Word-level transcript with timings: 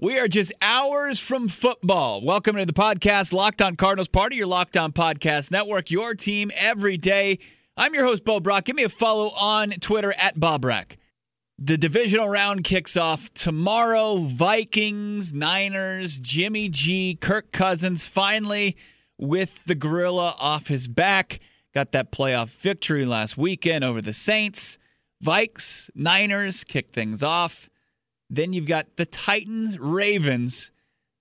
We 0.00 0.16
are 0.20 0.28
just 0.28 0.52
hours 0.62 1.18
from 1.18 1.48
football. 1.48 2.24
Welcome 2.24 2.54
to 2.54 2.64
the 2.64 2.72
podcast, 2.72 3.32
Locked 3.32 3.60
On 3.60 3.74
Cardinals, 3.74 4.06
part 4.06 4.32
of 4.32 4.38
your 4.38 4.46
Locked 4.46 4.76
On 4.76 4.92
Podcast 4.92 5.50
Network, 5.50 5.90
your 5.90 6.14
team 6.14 6.52
every 6.56 6.96
day. 6.96 7.40
I'm 7.76 7.94
your 7.94 8.04
host, 8.04 8.24
Bo 8.24 8.38
Brock. 8.38 8.66
Give 8.66 8.76
me 8.76 8.84
a 8.84 8.88
follow 8.88 9.30
on 9.30 9.70
Twitter 9.70 10.14
at 10.16 10.38
Bob 10.38 10.62
Brack. 10.62 10.98
The 11.58 11.76
divisional 11.76 12.28
round 12.28 12.62
kicks 12.62 12.96
off 12.96 13.34
tomorrow. 13.34 14.18
Vikings, 14.18 15.32
Niners, 15.32 16.20
Jimmy 16.20 16.68
G, 16.68 17.18
Kirk 17.20 17.50
Cousins 17.50 18.06
finally 18.06 18.76
with 19.18 19.64
the 19.64 19.74
gorilla 19.74 20.36
off 20.38 20.68
his 20.68 20.86
back. 20.86 21.40
Got 21.74 21.90
that 21.90 22.12
playoff 22.12 22.50
victory 22.50 23.04
last 23.04 23.36
weekend 23.36 23.82
over 23.82 24.00
the 24.00 24.12
Saints. 24.12 24.78
Vikes, 25.24 25.90
Niners 25.96 26.62
kick 26.62 26.92
things 26.92 27.24
off. 27.24 27.68
Then 28.30 28.52
you've 28.52 28.66
got 28.66 28.96
the 28.96 29.06
Titans, 29.06 29.78
Ravens, 29.78 30.70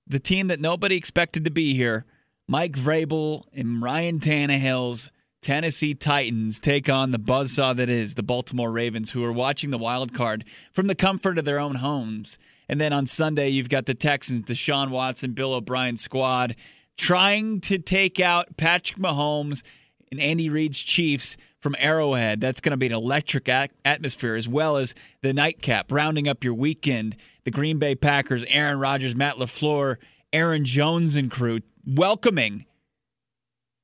the 0.06 0.20
team 0.20 0.48
that 0.48 0.60
nobody 0.60 0.96
expected 0.96 1.44
to 1.46 1.52
be 1.52 1.74
here. 1.74 2.06
Mike 2.48 2.74
Vrabel 2.74 3.44
and 3.54 3.82
Ryan 3.82 4.20
Tannehill's 4.20 5.12
Tennessee 5.42 5.94
Titans 5.94 6.60
take 6.60 6.90
on 6.90 7.12
the 7.12 7.20
buzzsaw 7.20 7.76
that 7.76 7.90
is 7.90 8.16
the 8.16 8.24
Baltimore 8.24 8.72
Ravens, 8.72 9.12
who 9.12 9.24
are 9.24 9.32
watching 9.32 9.70
the 9.70 9.78
wild 9.78 10.14
card 10.14 10.46
from 10.72 10.88
the 10.88 10.96
comfort 10.96 11.38
of 11.38 11.46
their 11.46 11.60
own 11.60 11.76
homes. 11.76 12.38
And 12.70 12.82
then 12.82 12.92
on 12.92 13.06
Sunday, 13.06 13.50
you've 13.50 13.70
got 13.70 13.86
the 13.86 13.94
Texans, 13.94 14.44
Deshaun 14.44 14.90
Watson, 14.90 15.34
Bill 15.34 15.54
O'Brien 15.54 15.98
squad 15.98 16.56
trying 16.98 17.62
to 17.62 17.78
take 17.78 18.20
out 18.20 18.58
Patrick 18.58 19.00
Mahomes 19.00 19.64
and 20.12 20.20
Andy 20.20 20.50
Reid's 20.50 20.80
Chiefs 20.80 21.38
from 21.60 21.76
Arrowhead. 21.80 22.40
That's 22.42 22.62
going 22.62 22.72
to 22.72 22.78
be 22.78 22.88
an 22.88 22.94
electric 22.94 23.50
atmosphere, 23.50 24.36
as 24.36 24.48
well 24.48 24.78
as 24.78 24.94
the 25.22 25.34
nightcap, 25.34 25.92
rounding 25.92 26.28
up 26.28 26.44
your 26.44 26.54
weekend. 26.54 27.16
The 27.44 27.52
Green 27.52 27.80
Bay 27.80 27.96
Packers, 27.96 28.44
Aaron 28.50 28.80
Rodgers, 28.80 29.16
Matt 29.16 29.36
LaFleur, 29.36 29.98
Aaron 30.34 30.66
Jones, 30.66 31.16
and 31.16 31.32
crew 31.32 31.62
welcoming 31.86 32.66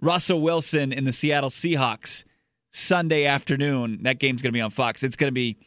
Russell 0.01 0.41
Wilson 0.41 0.91
in 0.91 1.05
the 1.05 1.13
Seattle 1.13 1.49
Seahawks 1.49 2.25
Sunday 2.71 3.25
afternoon. 3.25 4.03
That 4.03 4.19
game's 4.19 4.41
going 4.41 4.49
to 4.49 4.57
be 4.57 4.61
on 4.61 4.69
Fox. 4.69 5.03
It's 5.03 5.15
going 5.15 5.29
to 5.29 5.33
be. 5.33 5.57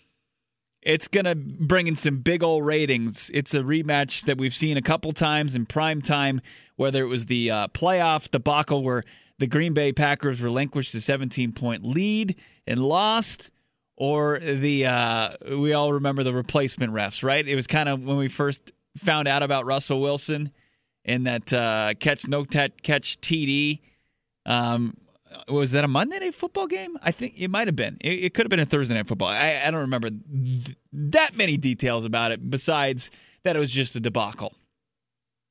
It's 0.82 1.08
going 1.08 1.24
to 1.24 1.34
bring 1.34 1.88
in 1.88 1.96
some 1.96 2.18
big 2.18 2.44
old 2.44 2.64
ratings. 2.64 3.28
It's 3.34 3.54
a 3.54 3.60
rematch 3.60 4.24
that 4.26 4.38
we've 4.38 4.54
seen 4.54 4.76
a 4.76 4.82
couple 4.82 5.10
times 5.10 5.56
in 5.56 5.66
prime 5.66 6.00
time, 6.00 6.40
whether 6.76 7.02
it 7.02 7.08
was 7.08 7.26
the 7.26 7.50
uh, 7.50 7.68
playoff 7.68 8.30
debacle 8.30 8.84
where 8.84 9.02
the 9.38 9.46
Green 9.46 9.74
Bay 9.74 9.92
Packers 9.92 10.40
relinquished 10.40 10.94
a 10.94 11.00
17 11.00 11.52
point 11.52 11.84
lead 11.84 12.36
and 12.66 12.80
lost, 12.80 13.50
or 13.96 14.38
the 14.38 14.86
uh, 14.86 15.30
we 15.56 15.72
all 15.72 15.92
remember 15.92 16.22
the 16.22 16.32
replacement 16.32 16.92
refs, 16.92 17.22
right? 17.22 17.46
It 17.46 17.54
was 17.54 17.66
kind 17.66 17.88
of 17.88 18.02
when 18.02 18.16
we 18.16 18.28
first 18.28 18.72
found 18.96 19.28
out 19.28 19.42
about 19.42 19.66
Russell 19.66 20.00
Wilson 20.00 20.50
and 21.04 21.26
that 21.26 21.52
uh, 21.52 21.94
catch 21.98 22.26
no 22.26 22.44
catch 22.44 22.76
TD. 23.20 23.80
Um, 24.44 24.96
was 25.48 25.72
that 25.72 25.84
a 25.84 25.88
Monday 25.88 26.18
night 26.18 26.34
football 26.34 26.66
game? 26.66 26.96
I 27.02 27.10
think 27.10 27.34
it 27.36 27.48
might 27.48 27.68
have 27.68 27.76
been. 27.76 27.98
It, 28.00 28.24
it 28.24 28.34
could 28.34 28.46
have 28.46 28.50
been 28.50 28.60
a 28.60 28.64
Thursday 28.66 28.94
night 28.94 29.06
football. 29.06 29.28
I, 29.28 29.60
I 29.64 29.70
don't 29.70 29.80
remember 29.80 30.08
th- 30.08 30.76
that 30.92 31.36
many 31.36 31.56
details 31.56 32.04
about 32.04 32.32
it 32.32 32.48
besides 32.48 33.10
that 33.44 33.56
it 33.56 33.58
was 33.58 33.70
just 33.70 33.96
a 33.96 34.00
debacle. 34.00 34.54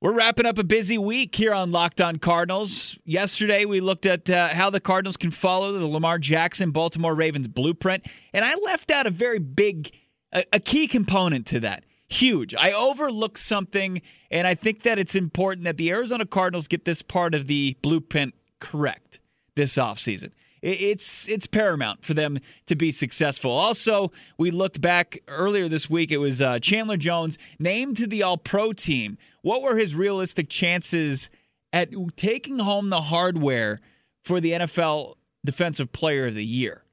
We're 0.01 0.13
wrapping 0.13 0.45
up 0.45 0.57
a 0.57 0.63
busy 0.63 0.97
week 0.97 1.33
here 1.35 1.53
on 1.53 1.71
Locked 1.71 2.01
On 2.01 2.17
Cardinals. 2.17 2.99
Yesterday, 3.05 3.63
we 3.63 3.79
looked 3.79 4.05
at 4.05 4.29
uh, 4.29 4.49
how 4.49 4.69
the 4.69 4.81
Cardinals 4.81 5.15
can 5.15 5.31
follow 5.31 5.71
the 5.71 5.87
Lamar 5.87 6.19
Jackson 6.19 6.71
Baltimore 6.71 7.15
Ravens 7.15 7.47
blueprint, 7.47 8.05
and 8.33 8.43
I 8.43 8.55
left 8.55 8.91
out 8.91 9.07
a 9.07 9.09
very 9.09 9.39
big, 9.39 9.91
a, 10.33 10.43
a 10.51 10.59
key 10.59 10.87
component 10.87 11.45
to 11.47 11.61
that. 11.61 11.85
Huge. 12.09 12.53
I 12.53 12.73
overlooked 12.73 13.39
something, 13.39 14.01
and 14.29 14.45
I 14.45 14.53
think 14.53 14.83
that 14.83 14.99
it's 14.99 15.15
important 15.15 15.63
that 15.63 15.77
the 15.77 15.89
Arizona 15.91 16.25
Cardinals 16.25 16.67
get 16.67 16.83
this 16.83 17.01
part 17.01 17.33
of 17.33 17.47
the 17.47 17.77
blueprint 17.81 18.35
correct 18.59 19.21
this 19.55 19.75
offseason 19.75 20.31
it's 20.65 21.29
it's 21.29 21.45
paramount 21.45 22.03
for 22.03 22.15
them 22.15 22.39
to 22.65 22.75
be 22.75 22.91
successful. 22.91 23.51
Also, 23.51 24.11
we 24.37 24.49
looked 24.49 24.81
back 24.81 25.19
earlier 25.27 25.69
this 25.69 25.89
week. 25.89 26.11
It 26.11 26.17
was 26.17 26.41
uh, 26.41 26.59
Chandler 26.59 26.97
Jones 26.97 27.37
named 27.59 27.97
to 27.97 28.07
the 28.07 28.23
All 28.23 28.37
Pro 28.37 28.73
team. 28.73 29.17
What 29.43 29.61
were 29.61 29.77
his 29.77 29.93
realistic 29.93 30.49
chances 30.49 31.29
at 31.71 31.89
taking 32.15 32.59
home 32.59 32.89
the 32.89 33.01
hardware 33.01 33.79
for 34.23 34.41
the 34.41 34.53
NFL 34.53 35.15
Defensive 35.45 35.91
Player 35.91 36.27
of 36.27 36.35
the 36.35 36.45
Year? 36.45 36.83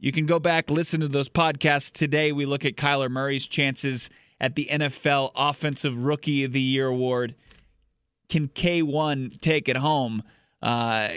You 0.00 0.10
can 0.10 0.26
go 0.26 0.40
back 0.40 0.68
listen 0.68 1.00
to 1.00 1.08
those 1.08 1.28
podcasts 1.28 1.92
today. 1.92 2.32
We 2.32 2.44
look 2.44 2.64
at 2.64 2.74
Kyler 2.74 3.10
Murray's 3.10 3.46
chances 3.46 4.10
at 4.40 4.56
the 4.56 4.66
NFL 4.70 5.30
Offensive 5.36 5.96
Rookie 6.04 6.42
of 6.42 6.52
the 6.52 6.60
Year 6.60 6.88
award. 6.88 7.36
Can 8.28 8.48
K1 8.48 9.40
take 9.40 9.68
it 9.68 9.76
home? 9.76 10.24
Uh, 10.62 11.08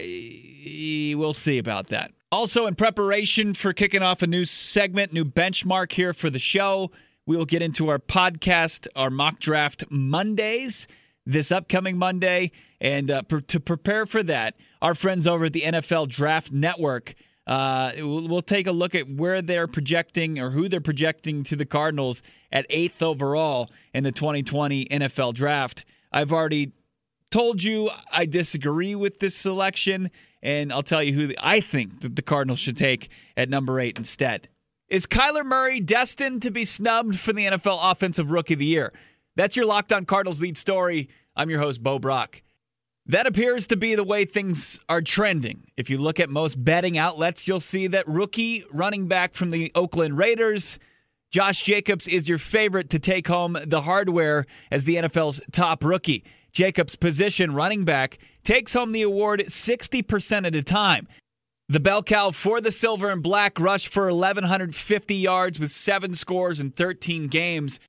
we'll 1.16 1.34
see 1.34 1.58
about 1.58 1.88
that. 1.88 2.12
Also, 2.32 2.66
in 2.66 2.76
preparation 2.76 3.54
for 3.54 3.74
kicking 3.74 4.02
off 4.02 4.22
a 4.22 4.28
new 4.28 4.46
segment, 4.46 5.14
new 5.14 5.26
benchmark 5.26 5.92
here 5.92 6.14
for 6.14 6.30
the 6.30 6.40
show, 6.40 6.92
we 7.26 7.38
will 7.38 7.46
get 7.46 7.62
into 7.62 7.90
our 7.90 8.00
podcast, 8.00 8.88
our 8.96 9.10
mock 9.10 9.40
draft 9.40 9.84
Mondays 9.90 10.88
this 11.26 11.52
upcoming 11.52 11.98
Monday. 11.98 12.52
And 12.82 13.10
uh, 13.10 13.22
to 13.48 13.60
prepare 13.60 14.06
for 14.06 14.24
that, 14.24 14.56
our 14.82 14.96
friends 14.96 15.26
over 15.26 15.46
at 15.46 15.54
the 15.54 15.62
NFL 15.62 16.10
Draft 16.10 16.52
Network. 16.52 17.16
Uh, 17.46 17.92
we'll, 17.98 18.28
we'll 18.28 18.42
take 18.42 18.68
a 18.68 18.72
look 18.72 18.96
at 18.96 19.10
where 19.10 19.42
they're 19.42 19.68
projecting 19.68 20.40
or 20.40 20.52
who 20.52 20.68
they're 20.68 20.82
projecting 20.82 21.44
to 21.44 21.56
the 21.56 21.66
Cardinals 21.66 22.22
at 22.52 22.66
eighth 22.70 23.02
overall 23.02 23.70
in 23.94 24.04
the 24.04 24.12
2020 24.12 24.86
NFL 24.86 25.34
Draft. 25.34 25.86
I've 26.12 26.32
already 26.32 26.72
told 27.34 27.64
you 27.64 27.90
I 28.12 28.28
disagree 28.28 28.94
with 28.94 29.20
this 29.20 29.34
selection, 29.36 30.12
and 30.44 30.72
I'll 30.72 30.84
tell 30.84 31.02
you 31.02 31.14
who 31.14 31.26
the, 31.26 31.38
I 31.42 31.62
think 31.62 32.02
that 32.02 32.16
the 32.16 32.22
Cardinals 32.22 32.60
should 32.60 32.78
take 32.78 33.10
at 33.36 33.50
number 33.50 33.80
eight 33.80 33.98
instead. 33.98 34.50
Is 34.88 35.08
Kyler 35.08 35.44
Murray 35.44 35.80
destined 35.80 36.44
to 36.44 36.52
be 36.52 36.64
snubbed 36.64 37.20
for 37.20 37.34
the 37.34 37.46
NFL 37.46 37.80
Offensive 37.82 38.30
Rookie 38.30 38.54
of 38.54 38.60
the 38.60 38.68
Year? 38.68 38.94
That's 39.36 39.56
your 39.56 39.66
Locked 39.66 39.92
On 39.92 40.06
Cardinals 40.06 40.42
lead 40.42 40.58
story. 40.58 41.10
I'm 41.36 41.50
your 41.50 41.60
host, 41.60 41.82
Bo 41.82 41.98
Brock. 41.98 42.44
That 43.08 43.26
appears 43.26 43.66
to 43.68 43.78
be 43.78 43.96
the 43.96 44.04
way 44.04 44.26
things 44.26 44.86
are 44.88 45.02
trending. 45.02 45.64
If 45.76 45.90
you 45.90 45.98
look 45.98 46.20
at 46.20 46.30
most 46.30 46.64
betting 46.64 47.00
outlets, 47.00 47.48
you'll 47.48 47.60
see 47.60 47.88
that 47.88 48.08
rookie 48.08 48.64
running 48.72 49.08
back 49.08 49.34
from 49.34 49.50
the 49.50 49.72
Oakland 49.74 50.20
Raiders, 50.20 50.78
Josh 51.32 51.64
Jacobs, 51.64 52.08
is 52.08 52.30
your 52.30 52.38
favorite 52.38 52.92
to 52.92 53.00
take 53.00 53.28
home 53.28 53.58
the 53.66 53.82
hardware 53.82 54.46
as 54.70 54.86
the 54.86 54.98
NFL's 54.98 55.42
top 55.52 55.84
rookie. 55.84 56.24
Jacobs' 56.54 56.96
position, 56.96 57.54
running 57.54 57.84
back, 57.84 58.20
takes 58.44 58.74
home 58.74 58.92
the 58.92 59.02
award 59.02 59.42
60% 59.42 60.46
of 60.46 60.54
the 60.54 60.62
time. 60.62 61.08
The 61.68 61.80
bell 61.80 62.04
cow 62.04 62.32
for 62.32 62.62
the 62.62 62.72
silver 62.72 63.10
and 63.10 63.24
black 63.24 63.60
rushed 63.60 63.88
for 63.88 64.06
1,150 64.14 65.16
yards 65.16 65.60
with 65.60 65.72
seven 65.72 66.14
scores 66.14 66.60
in 66.60 66.72
13 66.72 67.28
games. 67.28 67.80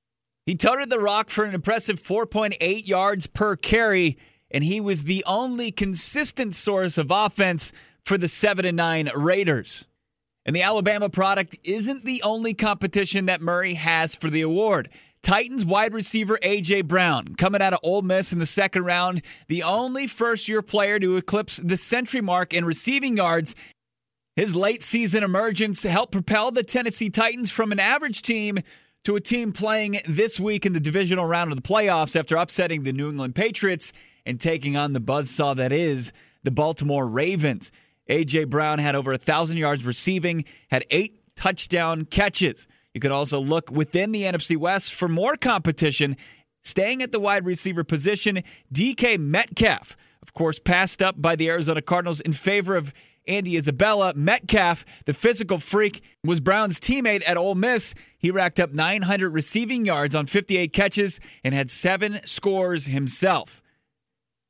He 0.46 0.54
toted 0.54 0.90
the 0.90 1.00
rock 1.00 1.28
for 1.28 1.44
an 1.44 1.54
impressive 1.54 2.00
4.8 2.00 2.86
yards 2.86 3.26
per 3.26 3.56
carry, 3.56 4.16
and 4.50 4.64
he 4.64 4.80
was 4.80 5.04
the 5.04 5.24
only 5.26 5.70
consistent 5.70 6.54
source 6.54 6.96
of 6.96 7.10
offense 7.10 7.72
for 8.04 8.16
the 8.16 8.28
7 8.28 8.64
and 8.64 8.76
9 8.76 9.10
Raiders. 9.16 9.86
And 10.46 10.54
the 10.54 10.62
Alabama 10.62 11.08
product 11.08 11.58
isn't 11.64 12.04
the 12.04 12.22
only 12.22 12.54
competition 12.54 13.26
that 13.26 13.40
Murray 13.40 13.74
has 13.74 14.14
for 14.14 14.28
the 14.28 14.42
award. 14.42 14.90
Titans 15.24 15.64
wide 15.64 15.94
receiver 15.94 16.38
A.J. 16.42 16.82
Brown 16.82 17.34
coming 17.36 17.62
out 17.62 17.72
of 17.72 17.80
Ole 17.82 18.02
Miss 18.02 18.30
in 18.30 18.40
the 18.40 18.46
second 18.46 18.84
round, 18.84 19.22
the 19.48 19.62
only 19.62 20.06
first 20.06 20.48
year 20.50 20.60
player 20.60 20.98
to 20.98 21.16
eclipse 21.16 21.56
the 21.56 21.78
century 21.78 22.20
mark 22.20 22.52
in 22.52 22.66
receiving 22.66 23.16
yards. 23.16 23.54
His 24.36 24.54
late 24.54 24.82
season 24.82 25.24
emergence 25.24 25.82
helped 25.82 26.12
propel 26.12 26.50
the 26.50 26.62
Tennessee 26.62 27.08
Titans 27.08 27.50
from 27.50 27.72
an 27.72 27.80
average 27.80 28.20
team 28.20 28.58
to 29.04 29.16
a 29.16 29.20
team 29.20 29.52
playing 29.52 29.96
this 30.06 30.38
week 30.38 30.66
in 30.66 30.74
the 30.74 30.80
divisional 30.80 31.24
round 31.24 31.50
of 31.52 31.56
the 31.56 31.66
playoffs 31.66 32.14
after 32.14 32.36
upsetting 32.36 32.82
the 32.82 32.92
New 32.92 33.08
England 33.08 33.34
Patriots 33.34 33.94
and 34.26 34.38
taking 34.38 34.76
on 34.76 34.92
the 34.92 35.00
buzzsaw 35.00 35.56
that 35.56 35.72
is 35.72 36.12
the 36.42 36.50
Baltimore 36.50 37.08
Ravens. 37.08 37.72
A.J. 38.08 38.44
Brown 38.44 38.78
had 38.78 38.94
over 38.94 39.12
a 39.12 39.14
1,000 39.14 39.56
yards 39.56 39.86
receiving, 39.86 40.44
had 40.70 40.84
eight 40.90 41.18
touchdown 41.34 42.04
catches. 42.04 42.66
You 42.94 43.00
could 43.00 43.10
also 43.10 43.40
look 43.40 43.70
within 43.70 44.12
the 44.12 44.22
NFC 44.22 44.56
West 44.56 44.94
for 44.94 45.08
more 45.08 45.36
competition. 45.36 46.16
Staying 46.62 47.02
at 47.02 47.12
the 47.12 47.20
wide 47.20 47.44
receiver 47.44 47.84
position, 47.84 48.42
DK 48.72 49.18
Metcalf, 49.18 49.96
of 50.22 50.32
course, 50.32 50.58
passed 50.58 51.02
up 51.02 51.20
by 51.20 51.36
the 51.36 51.50
Arizona 51.50 51.82
Cardinals 51.82 52.20
in 52.20 52.32
favor 52.32 52.76
of 52.76 52.94
Andy 53.26 53.56
Isabella. 53.56 54.14
Metcalf, 54.14 54.84
the 55.04 55.12
physical 55.12 55.58
freak, 55.58 56.02
was 56.22 56.40
Brown's 56.40 56.78
teammate 56.78 57.28
at 57.28 57.36
Ole 57.36 57.54
Miss. 57.54 57.94
He 58.16 58.30
racked 58.30 58.60
up 58.60 58.72
900 58.72 59.30
receiving 59.30 59.84
yards 59.84 60.14
on 60.14 60.26
58 60.26 60.72
catches 60.72 61.20
and 61.42 61.52
had 61.54 61.70
seven 61.70 62.20
scores 62.24 62.86
himself. 62.86 63.60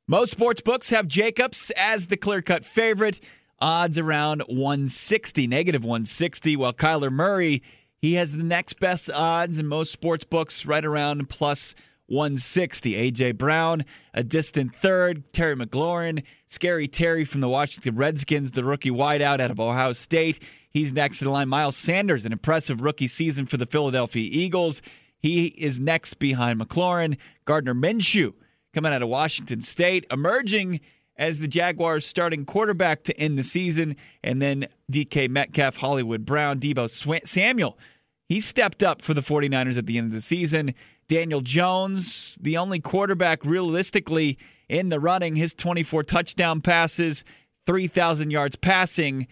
Most 0.07 0.31
sports 0.31 0.61
books 0.61 0.91
have 0.91 1.07
Jacobs 1.07 1.71
as 1.75 2.05
the 2.05 2.17
clear 2.17 2.41
cut 2.41 2.63
favorite, 2.63 3.19
odds 3.59 3.97
around 3.97 4.43
160, 4.47 5.47
negative 5.47 5.83
160, 5.83 6.55
while 6.55 6.73
Kyler 6.73 7.11
Murray 7.11 7.63
he 8.05 8.13
has 8.13 8.37
the 8.37 8.43
next 8.43 8.79
best 8.79 9.09
odds 9.09 9.57
in 9.57 9.65
most 9.65 9.91
sports 9.91 10.25
books, 10.25 10.63
right 10.63 10.85
around 10.85 11.27
plus 11.27 11.73
160. 12.05 12.95
A.J. 12.95 13.31
Brown, 13.31 13.83
a 14.13 14.23
distant 14.23 14.75
third. 14.75 15.23
Terry 15.33 15.55
McLaurin, 15.55 16.23
Scary 16.45 16.87
Terry 16.87 17.25
from 17.25 17.41
the 17.41 17.49
Washington 17.49 17.95
Redskins, 17.95 18.51
the 18.51 18.63
rookie 18.63 18.91
wideout 18.91 19.39
out 19.39 19.49
of 19.49 19.59
Ohio 19.59 19.93
State. 19.93 20.37
He's 20.69 20.93
next 20.93 21.23
in 21.23 21.31
line. 21.31 21.49
Miles 21.49 21.75
Sanders, 21.75 22.27
an 22.27 22.31
impressive 22.31 22.79
rookie 22.79 23.07
season 23.07 23.47
for 23.47 23.57
the 23.57 23.65
Philadelphia 23.65 24.29
Eagles. 24.31 24.83
He 25.17 25.47
is 25.47 25.79
next 25.79 26.15
behind 26.15 26.59
McLaurin. 26.59 27.17
Gardner 27.45 27.73
Minshew, 27.73 28.33
coming 28.71 28.93
out 28.93 29.01
of 29.01 29.09
Washington 29.09 29.61
State, 29.61 30.05
emerging 30.11 30.79
as 31.17 31.39
the 31.39 31.47
Jaguars' 31.47 32.05
starting 32.05 32.45
quarterback 32.45 33.03
to 33.05 33.19
end 33.19 33.39
the 33.39 33.43
season. 33.43 33.95
And 34.23 34.43
then 34.43 34.67
DK 34.91 35.27
Metcalf, 35.27 35.77
Hollywood 35.77 36.23
Brown, 36.23 36.59
Deebo 36.59 37.25
Samuel. 37.25 37.79
He 38.27 38.41
stepped 38.41 38.81
up 38.81 39.01
for 39.01 39.13
the 39.13 39.21
49ers 39.21 39.77
at 39.77 39.85
the 39.85 39.97
end 39.97 40.07
of 40.07 40.13
the 40.13 40.21
season. 40.21 40.73
Daniel 41.07 41.41
Jones, 41.41 42.37
the 42.41 42.57
only 42.57 42.79
quarterback 42.79 43.45
realistically 43.45 44.37
in 44.67 44.89
the 44.89 44.99
running, 44.99 45.35
his 45.35 45.53
24 45.53 46.03
touchdown 46.03 46.61
passes, 46.61 47.23
3,000 47.67 48.31
yards 48.31 48.55
passing 48.55 49.27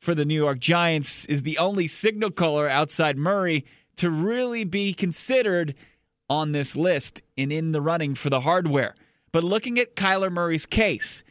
for 0.00 0.14
the 0.14 0.26
New 0.26 0.34
York 0.34 0.58
Giants, 0.58 1.24
is 1.26 1.42
the 1.42 1.56
only 1.56 1.86
signal 1.86 2.30
caller 2.30 2.68
outside 2.68 3.16
Murray 3.16 3.64
to 3.96 4.10
really 4.10 4.64
be 4.64 4.92
considered 4.92 5.74
on 6.28 6.52
this 6.52 6.76
list 6.76 7.22
and 7.38 7.52
in 7.52 7.72
the 7.72 7.80
running 7.80 8.14
for 8.14 8.28
the 8.28 8.40
hardware. 8.40 8.94
But 9.32 9.44
looking 9.44 9.78
at 9.78 9.96
Kyler 9.96 10.30
Murray's 10.30 10.66
case, 10.66 11.24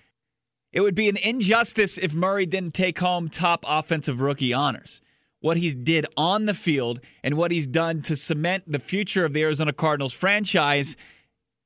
it 0.72 0.82
would 0.82 0.96
be 0.96 1.08
an 1.08 1.18
injustice 1.18 2.00
if 2.00 2.16
Murray 2.16 2.48
didn't 2.48 2.74
take 2.74 3.00
home 3.00 3.30
top 3.30 3.64
offensive 3.68 4.22
rookie 4.22 4.54
honors. 4.54 5.02
What 5.44 5.58
he 5.58 5.74
did 5.74 6.06
on 6.16 6.46
the 6.46 6.54
field 6.54 7.02
and 7.22 7.36
what 7.36 7.52
he's 7.52 7.68
done 7.68 8.02
to 8.04 8.16
cement 8.16 8.64
the 8.66 8.80
future 8.80 9.26
of 9.26 9.34
the 9.34 9.42
Arizona 9.42 9.74
Cardinals 9.74 10.14
franchise, 10.14 10.96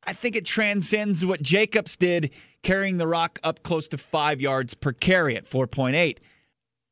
I 0.04 0.14
think 0.14 0.36
it 0.36 0.46
transcends 0.46 1.24
what 1.24 1.44
Jacobs 1.44 1.96
did 1.96 2.34
carrying 2.64 2.98
the 2.98 3.06
rock 3.06 3.38
up 3.44 3.62
close 3.62 3.88
to 3.90 4.00
five 4.00 4.42
yards 4.42 4.74
per 4.74 4.94
carry 4.94 5.38
at 5.38 5.46
4.8. 5.46 6.18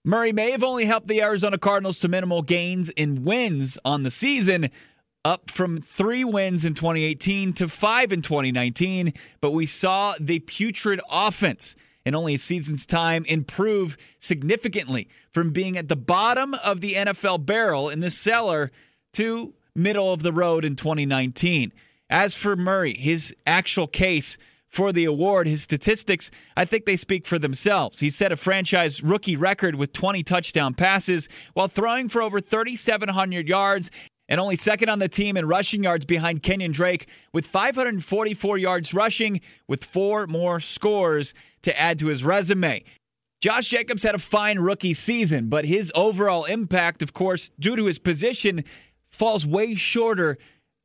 Murray 0.04 0.32
may 0.32 0.52
have 0.52 0.64
only 0.64 0.86
helped 0.86 1.08
the 1.08 1.24
Arizona 1.24 1.58
Cardinals 1.58 1.98
to 2.02 2.08
minimal 2.08 2.44
gains 2.44 2.90
in 2.90 3.24
wins 3.24 3.80
on 3.84 4.04
the 4.04 4.12
season, 4.12 4.70
up 5.24 5.50
from 5.50 5.82
three 5.82 6.24
wins 6.24 6.66
in 6.66 6.76
2018 6.76 7.54
to 7.54 7.68
five 7.68 8.12
in 8.12 8.22
2019. 8.22 9.12
But 9.42 9.54
we 9.54 9.66
saw 9.66 10.14
the 10.20 10.38
putrid 10.38 11.02
offense 11.12 11.76
in 12.06 12.16
only 12.16 12.36
a 12.36 12.40
season's 12.40 12.86
time 12.86 13.26
improve 13.26 13.98
significantly 14.20 15.10
from 15.32 15.52
being 15.52 15.78
at 15.78 15.90
the 15.90 15.96
bottom 15.96 16.54
of 16.54 16.82
the 16.82 16.94
NFL 16.94 17.46
barrel 17.46 17.90
in 17.90 18.00
the 18.00 18.12
cellar 18.12 18.72
to 19.14 19.54
middle 19.76 20.14
of 20.14 20.24
the 20.24 20.32
road 20.32 20.64
in 20.64 20.76
2019. 20.76 21.74
As 22.10 22.36
for 22.36 22.56
Murray, 22.56 22.94
his 22.94 23.36
actual 23.48 23.88
case 23.88 24.38
for 24.68 24.92
the 24.92 25.06
award, 25.06 25.48
his 25.48 25.64
statistics, 25.64 26.30
I 26.56 26.66
think 26.66 26.86
they 26.86 26.98
speak 26.98 27.26
for 27.26 27.40
themselves. 27.40 28.02
He 28.02 28.10
set 28.10 28.32
a 28.32 28.36
franchise 28.36 29.02
rookie 29.02 29.38
record 29.38 29.76
with 29.76 29.94
20 29.94 30.22
touchdown 30.24 30.74
passes 30.74 31.30
while 31.54 31.68
throwing 31.70 32.10
for 32.10 32.22
over 32.22 32.42
3,700 32.42 33.48
yards 33.48 33.90
and 34.28 34.40
only 34.40 34.56
second 34.56 34.90
on 34.90 35.00
the 35.00 35.08
team 35.08 35.38
in 35.38 35.48
rushing 35.48 35.84
yards 35.84 36.06
behind 36.06 36.44
Kenyan 36.44 36.74
Drake 36.74 37.08
with 37.34 37.48
544 37.48 38.58
yards 38.58 38.94
rushing 38.94 39.42
with 39.68 39.84
four 39.84 40.28
more 40.28 40.60
scores 40.60 41.34
to 41.66 41.80
add 41.80 42.00
to 42.00 42.08
his 42.08 42.24
resume. 42.24 42.84
Josh 43.42 43.68
Jacobs 43.68 44.02
had 44.02 44.16
a 44.16 44.20
fine 44.20 44.58
rookie 44.58 44.94
season, 44.94 45.50
but 45.50 45.66
his 45.66 45.92
overall 45.94 46.46
impact, 46.46 47.04
of 47.04 47.14
course, 47.14 47.52
due 47.60 47.76
to 47.76 47.86
his 47.86 48.00
position, 48.00 48.64
falls 49.10 49.46
way 49.46 49.76
shorter 49.76 50.38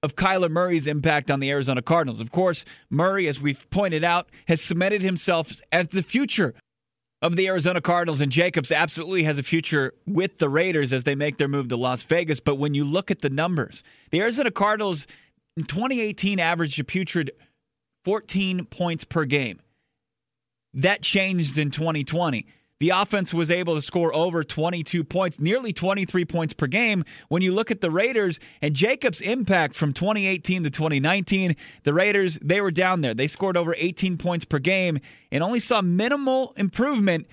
of 0.02 0.16
Kyler 0.16 0.50
Murray's 0.50 0.86
impact 0.86 1.30
on 1.30 1.40
the 1.40 1.50
Arizona 1.50 1.82
Cardinals. 1.82 2.20
Of 2.20 2.30
course, 2.30 2.64
Murray, 2.90 3.28
as 3.28 3.40
we've 3.40 3.68
pointed 3.70 4.04
out, 4.04 4.28
has 4.48 4.60
cemented 4.60 5.02
himself 5.02 5.60
as 5.72 5.88
the 5.88 6.02
future 6.02 6.54
of 7.22 7.36
the 7.36 7.48
Arizona 7.48 7.80
Cardinals, 7.80 8.20
and 8.20 8.32
Jacobs 8.32 8.72
absolutely 8.72 9.24
has 9.24 9.38
a 9.38 9.42
future 9.42 9.92
with 10.06 10.38
the 10.38 10.48
Raiders 10.48 10.92
as 10.92 11.04
they 11.04 11.14
make 11.14 11.36
their 11.36 11.48
move 11.48 11.68
to 11.68 11.76
Las 11.76 12.02
Vegas. 12.02 12.40
But 12.40 12.56
when 12.56 12.74
you 12.74 12.84
look 12.84 13.10
at 13.10 13.20
the 13.20 13.30
numbers, 13.30 13.82
the 14.10 14.20
Arizona 14.20 14.50
Cardinals 14.50 15.06
in 15.56 15.64
2018 15.64 16.40
averaged 16.40 16.80
a 16.80 16.84
putrid 16.84 17.30
14 18.04 18.64
points 18.66 19.04
per 19.04 19.26
game. 19.26 19.60
That 20.74 21.02
changed 21.02 21.58
in 21.58 21.70
2020. 21.70 22.46
The 22.80 22.90
offense 22.90 23.34
was 23.34 23.50
able 23.50 23.74
to 23.74 23.82
score 23.82 24.14
over 24.14 24.42
22 24.42 25.04
points, 25.04 25.38
nearly 25.38 25.70
23 25.74 26.24
points 26.24 26.54
per 26.54 26.66
game. 26.66 27.04
When 27.28 27.42
you 27.42 27.52
look 27.54 27.70
at 27.70 27.82
the 27.82 27.90
Raiders 27.90 28.40
and 28.62 28.74
Jacobs' 28.74 29.20
impact 29.20 29.74
from 29.74 29.92
2018 29.92 30.62
to 30.64 30.70
2019, 30.70 31.56
the 31.82 31.92
Raiders, 31.92 32.38
they 32.42 32.62
were 32.62 32.70
down 32.70 33.02
there. 33.02 33.12
They 33.12 33.26
scored 33.26 33.58
over 33.58 33.74
18 33.76 34.16
points 34.16 34.46
per 34.46 34.58
game 34.58 34.98
and 35.30 35.44
only 35.44 35.60
saw 35.60 35.82
minimal 35.82 36.54
improvement 36.56 37.26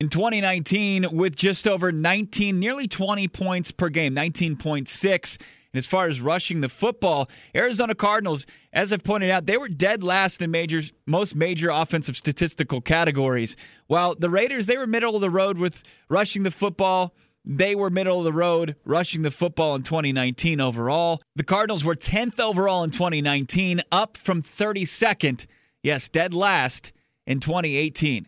in 0.00 0.08
2019 0.08 1.08
with 1.12 1.36
just 1.36 1.68
over 1.68 1.92
19, 1.92 2.58
nearly 2.58 2.88
20 2.88 3.28
points 3.28 3.70
per 3.72 3.90
game, 3.90 4.14
19.6. 4.14 5.38
And 5.76 5.78
as 5.78 5.86
far 5.86 6.08
as 6.08 6.22
rushing 6.22 6.62
the 6.62 6.70
football, 6.70 7.28
Arizona 7.54 7.94
Cardinals, 7.94 8.46
as 8.72 8.94
I've 8.94 9.04
pointed 9.04 9.28
out, 9.28 9.44
they 9.44 9.58
were 9.58 9.68
dead 9.68 10.02
last 10.02 10.40
in 10.40 10.50
major, 10.50 10.80
most 11.04 11.36
major 11.36 11.68
offensive 11.68 12.16
statistical 12.16 12.80
categories. 12.80 13.58
While 13.86 14.14
the 14.14 14.30
Raiders, 14.30 14.64
they 14.64 14.78
were 14.78 14.86
middle 14.86 15.14
of 15.14 15.20
the 15.20 15.28
road 15.28 15.58
with 15.58 15.82
rushing 16.08 16.44
the 16.44 16.50
football. 16.50 17.14
They 17.44 17.74
were 17.74 17.90
middle 17.90 18.16
of 18.20 18.24
the 18.24 18.32
road 18.32 18.76
rushing 18.86 19.20
the 19.20 19.30
football 19.30 19.74
in 19.74 19.82
2019 19.82 20.62
overall. 20.62 21.20
The 21.34 21.44
Cardinals 21.44 21.84
were 21.84 21.94
10th 21.94 22.40
overall 22.40 22.82
in 22.82 22.88
2019, 22.88 23.82
up 23.92 24.16
from 24.16 24.40
32nd, 24.40 25.46
yes, 25.82 26.08
dead 26.08 26.32
last 26.32 26.90
in 27.26 27.38
2018. 27.38 28.26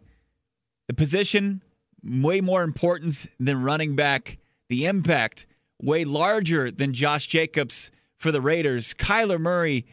The 0.87 0.93
position, 0.93 1.63
way 2.05 2.43
more 2.43 2.63
importance 2.63 3.27
than 3.41 3.63
running 3.63 3.97
back. 3.97 4.37
The 4.69 4.85
impact 4.85 5.47
way 5.81 6.05
larger 6.05 6.71
than 6.71 6.93
Josh 6.93 7.27
Jacobs 7.27 7.91
for 8.17 8.33
the 8.33 8.41
Raiders. 8.41 8.95
Kyler 8.95 9.41
Murray, 9.41 9.87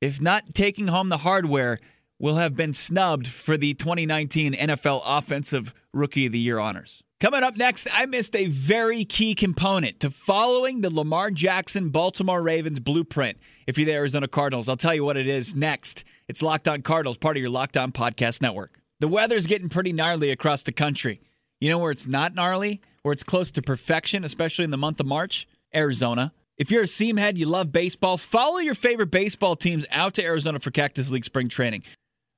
if 0.00 0.20
not 0.20 0.54
taking 0.54 0.88
home 0.88 1.08
the 1.08 1.18
hardware, 1.18 1.78
will 2.18 2.36
have 2.36 2.56
been 2.56 2.74
snubbed 2.74 3.26
for 3.26 3.56
the 3.56 3.74
2019 3.74 4.52
NFL 4.54 5.02
Offensive 5.04 5.74
Rookie 5.92 6.26
of 6.26 6.32
the 6.32 6.38
Year 6.38 6.58
honors. 6.58 7.02
Coming 7.20 7.42
up 7.42 7.54
next, 7.56 7.86
I 7.92 8.06
missed 8.06 8.34
a 8.34 8.46
very 8.46 9.04
key 9.04 9.34
component 9.34 10.00
to 10.00 10.10
following 10.10 10.80
the 10.80 10.88
Lamar 10.88 11.30
Jackson 11.30 11.90
Baltimore 11.90 12.42
Ravens 12.42 12.80
blueprint. 12.80 13.36
If 13.66 13.76
you're 13.76 13.84
the 13.84 13.92
Arizona 13.92 14.26
Cardinals, 14.26 14.70
I'll 14.70 14.76
tell 14.76 14.94
you 14.94 15.04
what 15.04 15.18
it 15.18 15.26
is 15.26 15.54
next. 15.54 16.04
It's 16.28 16.40
Locked 16.40 16.66
On 16.66 16.80
Cardinals, 16.80 17.18
part 17.18 17.36
of 17.36 17.42
your 17.42 17.50
Locked 17.50 17.76
On 17.76 17.92
Podcast 17.92 18.40
Network. 18.40 18.80
The 19.00 19.08
weather's 19.08 19.46
getting 19.46 19.68
pretty 19.68 19.92
gnarly 19.92 20.30
across 20.30 20.62
the 20.62 20.72
country. 20.72 21.20
You 21.60 21.68
know 21.68 21.78
where 21.78 21.90
it's 21.90 22.06
not 22.06 22.34
gnarly? 22.34 22.80
Where 23.02 23.12
it's 23.12 23.22
close 23.22 23.50
to 23.52 23.62
perfection, 23.62 24.24
especially 24.24 24.64
in 24.64 24.70
the 24.70 24.78
month 24.78 25.00
of 25.00 25.06
March? 25.06 25.46
Arizona. 25.74 26.32
If 26.56 26.70
you're 26.70 26.82
a 26.82 26.88
seam 26.88 27.16
head, 27.16 27.38
you 27.38 27.46
love 27.46 27.72
baseball, 27.72 28.18
follow 28.18 28.58
your 28.58 28.74
favorite 28.74 29.10
baseball 29.10 29.56
teams 29.56 29.86
out 29.90 30.14
to 30.14 30.24
Arizona 30.24 30.58
for 30.58 30.70
Cactus 30.70 31.10
League 31.10 31.24
spring 31.24 31.48
training. 31.48 31.82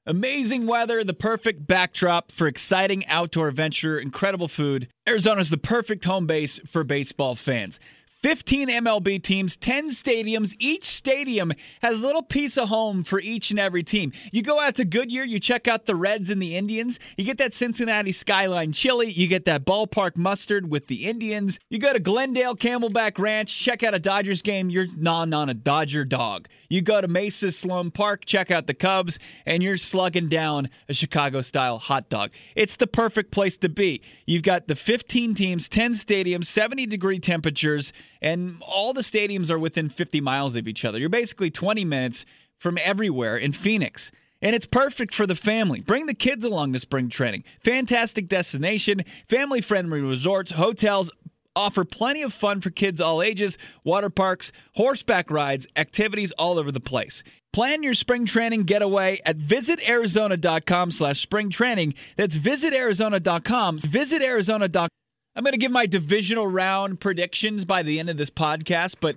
Amazing 0.07 0.66
weather, 0.66 1.04
the 1.04 1.14
perfect 1.14 1.66
backdrop 1.66 2.33
for 2.33 2.47
exciting 2.47 3.07
outdoor 3.07 3.49
adventure, 3.49 3.99
incredible 3.99 4.49
food. 4.49 4.88
Arizona's 5.09 5.50
the 5.50 5.59
perfect 5.59 6.04
home 6.04 6.26
base 6.26 6.61
for 6.66 6.83
baseball 6.85 7.35
fans. 7.35 7.78
15 8.23 8.69
MLB 8.69 9.21
teams, 9.21 9.57
10 9.57 9.91
stadiums. 9.91 10.55
Each 10.61 10.85
stadium 10.85 11.52
has 11.83 12.00
a 12.00 12.07
little 12.07 12.23
piece 12.23 12.57
of 12.57 12.69
home 12.69 13.02
for 13.02 13.19
each 13.19 13.50
and 13.50 13.59
every 13.59 13.83
team. 13.83 14.12
You 14.31 14.45
go 14.45 14.61
out 14.61 14.76
to 14.76 14.85
Goodyear, 14.85 15.25
you 15.25 15.41
check 15.41 15.67
out 15.67 15.87
the 15.87 15.97
Reds 15.97 16.31
and 16.31 16.41
the 16.41 16.55
Indians. 16.55 17.00
You 17.17 17.25
get 17.25 17.38
that 17.38 17.52
Cincinnati 17.52 18.12
Skyline 18.12 18.71
chili. 18.71 19.11
You 19.11 19.26
get 19.26 19.45
that 19.47 19.64
ballpark 19.64 20.17
mustard 20.17 20.71
with 20.71 20.87
the 20.87 21.05
Indians. 21.07 21.59
You 21.69 21.81
go 21.81 21.93
to 21.93 21.99
Glendale 21.99 22.55
Camelback 22.55 23.19
Ranch, 23.19 23.52
check 23.59 23.83
out 23.83 23.93
a 23.93 23.99
Dodgers 23.99 24.41
game. 24.41 24.71
You're 24.71 24.87
non 24.97 25.35
on 25.35 25.49
a 25.49 25.55
Dodger 25.55 26.05
dog. 26.05 26.47
You 26.69 26.81
go 26.81 27.00
to 27.00 27.09
Mesa 27.09 27.50
Sloan 27.50 27.91
Park, 27.91 28.25
check 28.25 28.52
out 28.52 28.69
the 28.69 28.75
Cubs, 28.75 29.19
and 29.45 29.64
you're 29.64 29.76
slugging 29.76 30.29
down 30.29 30.71
a 30.88 30.95
Chicago 30.95 31.43
style 31.43 31.79
hot 31.79 32.09
dog. 32.09 32.31
It's 32.55 32.76
the 32.76 32.87
perfect 32.87 33.33
place 33.33 33.59
to 33.59 33.69
be. 33.69 34.00
You've 34.26 34.45
got 34.45 34.69
the 34.69 34.76
15 34.76 35.35
teams, 35.35 35.69
10 35.69 35.95
stadiums, 35.95 36.45
70 36.45 36.87
degree 36.87 37.19
temperatures 37.19 37.93
and 38.23 38.62
all 38.62 38.95
the 38.95 39.02
stadiums 39.02 39.50
are 39.50 39.59
within 39.59 39.88
50 39.91 40.21
miles 40.23 40.57
of 40.57 40.67
each 40.67 40.85
other. 40.85 40.99
You're 40.99 41.11
basically 41.11 41.50
20 41.50 41.85
minutes 41.85 42.25
from 42.57 42.79
everywhere 42.83 43.37
in 43.37 43.52
Phoenix. 43.52 44.12
And 44.41 44.57
it's 44.57 44.67
perfect 44.67 45.14
for 45.14 45.26
the 45.26 45.35
family. 45.35 45.81
Bring 45.81 46.07
the 46.07 46.14
kids 46.14 46.45
along 46.45 46.73
to 46.73 46.81
spring 46.81 47.09
training. 47.09 47.45
Fantastic 47.61 48.29
destination, 48.29 49.05
family 49.29 49.61
friendly 49.61 50.00
resorts, 50.00 50.52
hotels, 50.52 51.11
offer 51.55 51.85
plenty 51.85 52.23
of 52.23 52.33
fun 52.33 52.61
for 52.61 52.71
kids 52.71 53.00
all 53.00 53.23
ages, 53.23 53.59
water 53.85 54.11
parks, 54.11 54.52
horseback 54.75 55.31
rides, 55.31 55.67
activities 55.76 56.33
all 56.33 56.59
over 56.59 56.73
the 56.73 56.81
place. 56.81 57.23
Plan 57.52 57.83
your 57.83 57.95
spring 57.95 58.25
training 58.25 58.62
getaway 58.62 59.21
at 59.26 59.37
visitarizona.com 59.37 60.91
slash 60.91 61.21
spring 61.21 61.50
training. 61.50 61.95
That's 62.17 62.38
visitarizona.com. 62.38 63.79
Visitarizona.com. 63.79 64.88
I'm 65.35 65.45
going 65.45 65.53
to 65.53 65.59
give 65.59 65.73
my 65.73 65.87
divisional 65.87 66.47
round 66.47 67.01
predictions 67.01 67.65
by 67.65 67.83
the 67.83 67.99
end 67.99 68.11
of 68.11 68.19
this 68.19 68.29
podcast, 68.29 68.97
but 69.01 69.17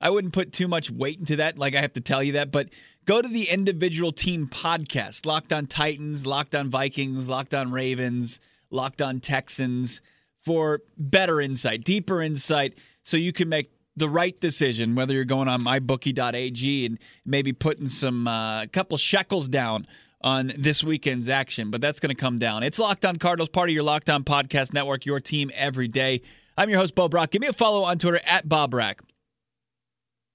I 0.00 0.10
wouldn't 0.10 0.32
put 0.32 0.52
too 0.52 0.66
much 0.66 0.90
weight 0.90 1.20
into 1.20 1.36
that. 1.36 1.56
Like 1.56 1.76
I 1.76 1.80
have 1.80 1.92
to 1.92 2.00
tell 2.00 2.20
you 2.22 2.32
that, 2.32 2.50
but 2.50 2.68
go 3.04 3.22
to 3.22 3.28
the 3.28 3.48
individual 3.48 4.10
team 4.10 4.48
podcast 4.48 5.24
Locked 5.24 5.52
on 5.52 5.66
Titans, 5.66 6.26
Locked 6.26 6.56
on 6.56 6.68
Vikings, 6.68 7.28
Locked 7.28 7.54
on 7.54 7.70
Ravens, 7.70 8.40
Locked 8.70 9.00
on 9.00 9.20
Texans 9.20 10.02
for 10.36 10.80
better 10.98 11.40
insight, 11.40 11.84
deeper 11.84 12.20
insight, 12.20 12.76
so 13.04 13.16
you 13.16 13.32
can 13.32 13.48
make 13.48 13.70
the 13.94 14.08
right 14.08 14.40
decision, 14.40 14.96
whether 14.96 15.14
you're 15.14 15.24
going 15.24 15.46
on 15.46 15.62
mybookie.ag 15.62 16.86
and 16.86 16.98
maybe 17.24 17.52
putting 17.52 17.86
some 17.86 18.26
uh, 18.26 18.66
couple 18.72 18.96
shekels 18.98 19.48
down 19.48 19.86
on 20.22 20.52
this 20.56 20.82
weekend's 20.84 21.28
action. 21.28 21.70
But 21.70 21.80
that's 21.80 22.00
going 22.00 22.14
to 22.14 22.20
come 22.20 22.38
down. 22.38 22.62
It's 22.62 22.78
Locked 22.78 23.04
On 23.04 23.16
Cardinals, 23.16 23.48
part 23.48 23.68
of 23.68 23.74
your 23.74 23.82
Locked 23.82 24.10
On 24.10 24.24
Podcast 24.24 24.72
Network, 24.72 25.06
your 25.06 25.20
team 25.20 25.50
every 25.54 25.88
day. 25.88 26.22
I'm 26.56 26.68
your 26.68 26.78
host, 26.78 26.94
Bo 26.94 27.08
Brock. 27.08 27.30
Give 27.30 27.40
me 27.40 27.48
a 27.48 27.52
follow 27.52 27.84
on 27.84 27.98
Twitter 27.98 28.20
at 28.26 28.48
Bob 28.48 28.74
Rack. 28.74 29.00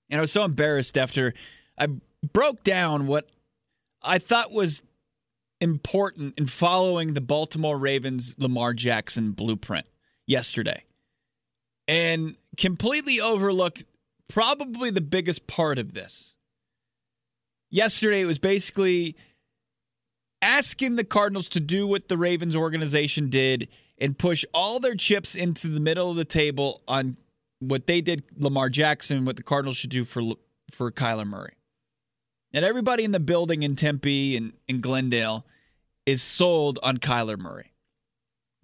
And 0.09 0.19
I 0.19 0.21
was 0.21 0.31
so 0.31 0.43
embarrassed 0.43 0.97
after 0.97 1.33
I 1.77 1.87
broke 2.33 2.63
down 2.63 3.07
what 3.07 3.29
I 4.01 4.19
thought 4.19 4.51
was 4.51 4.81
important 5.59 6.37
in 6.37 6.47
following 6.47 7.13
the 7.13 7.21
Baltimore 7.21 7.77
Ravens 7.77 8.35
Lamar 8.37 8.73
Jackson 8.73 9.31
blueprint 9.31 9.85
yesterday 10.25 10.83
and 11.87 12.35
completely 12.57 13.19
overlooked 13.19 13.85
probably 14.27 14.89
the 14.89 15.01
biggest 15.01 15.47
part 15.47 15.77
of 15.79 15.93
this. 15.93 16.35
Yesterday, 17.69 18.21
it 18.21 18.25
was 18.25 18.39
basically 18.39 19.15
asking 20.41 20.95
the 20.95 21.03
Cardinals 21.03 21.49
to 21.49 21.59
do 21.59 21.87
what 21.87 22.07
the 22.07 22.17
Ravens 22.17 22.55
organization 22.55 23.29
did 23.29 23.67
and 23.97 24.17
push 24.17 24.45
all 24.53 24.79
their 24.79 24.95
chips 24.95 25.35
into 25.35 25.67
the 25.67 25.79
middle 25.79 26.11
of 26.11 26.17
the 26.17 26.25
table 26.25 26.81
on 26.87 27.17
what 27.59 27.87
they 27.87 28.01
did 28.01 28.23
Lamar 28.37 28.69
Jackson, 28.69 29.25
what 29.25 29.35
the 29.35 29.43
Cardinals 29.43 29.77
should 29.77 29.89
do 29.89 30.05
for 30.05 30.21
for 30.71 30.91
Kyler 30.91 31.25
Murray. 31.25 31.53
And 32.53 32.65
everybody 32.65 33.03
in 33.03 33.11
the 33.11 33.19
building 33.19 33.63
in 33.63 33.75
Tempe 33.75 34.35
and 34.35 34.53
in 34.67 34.81
Glendale 34.81 35.45
is 36.05 36.21
sold 36.21 36.79
on 36.83 36.97
Kyler 36.97 37.37
Murray. 37.37 37.73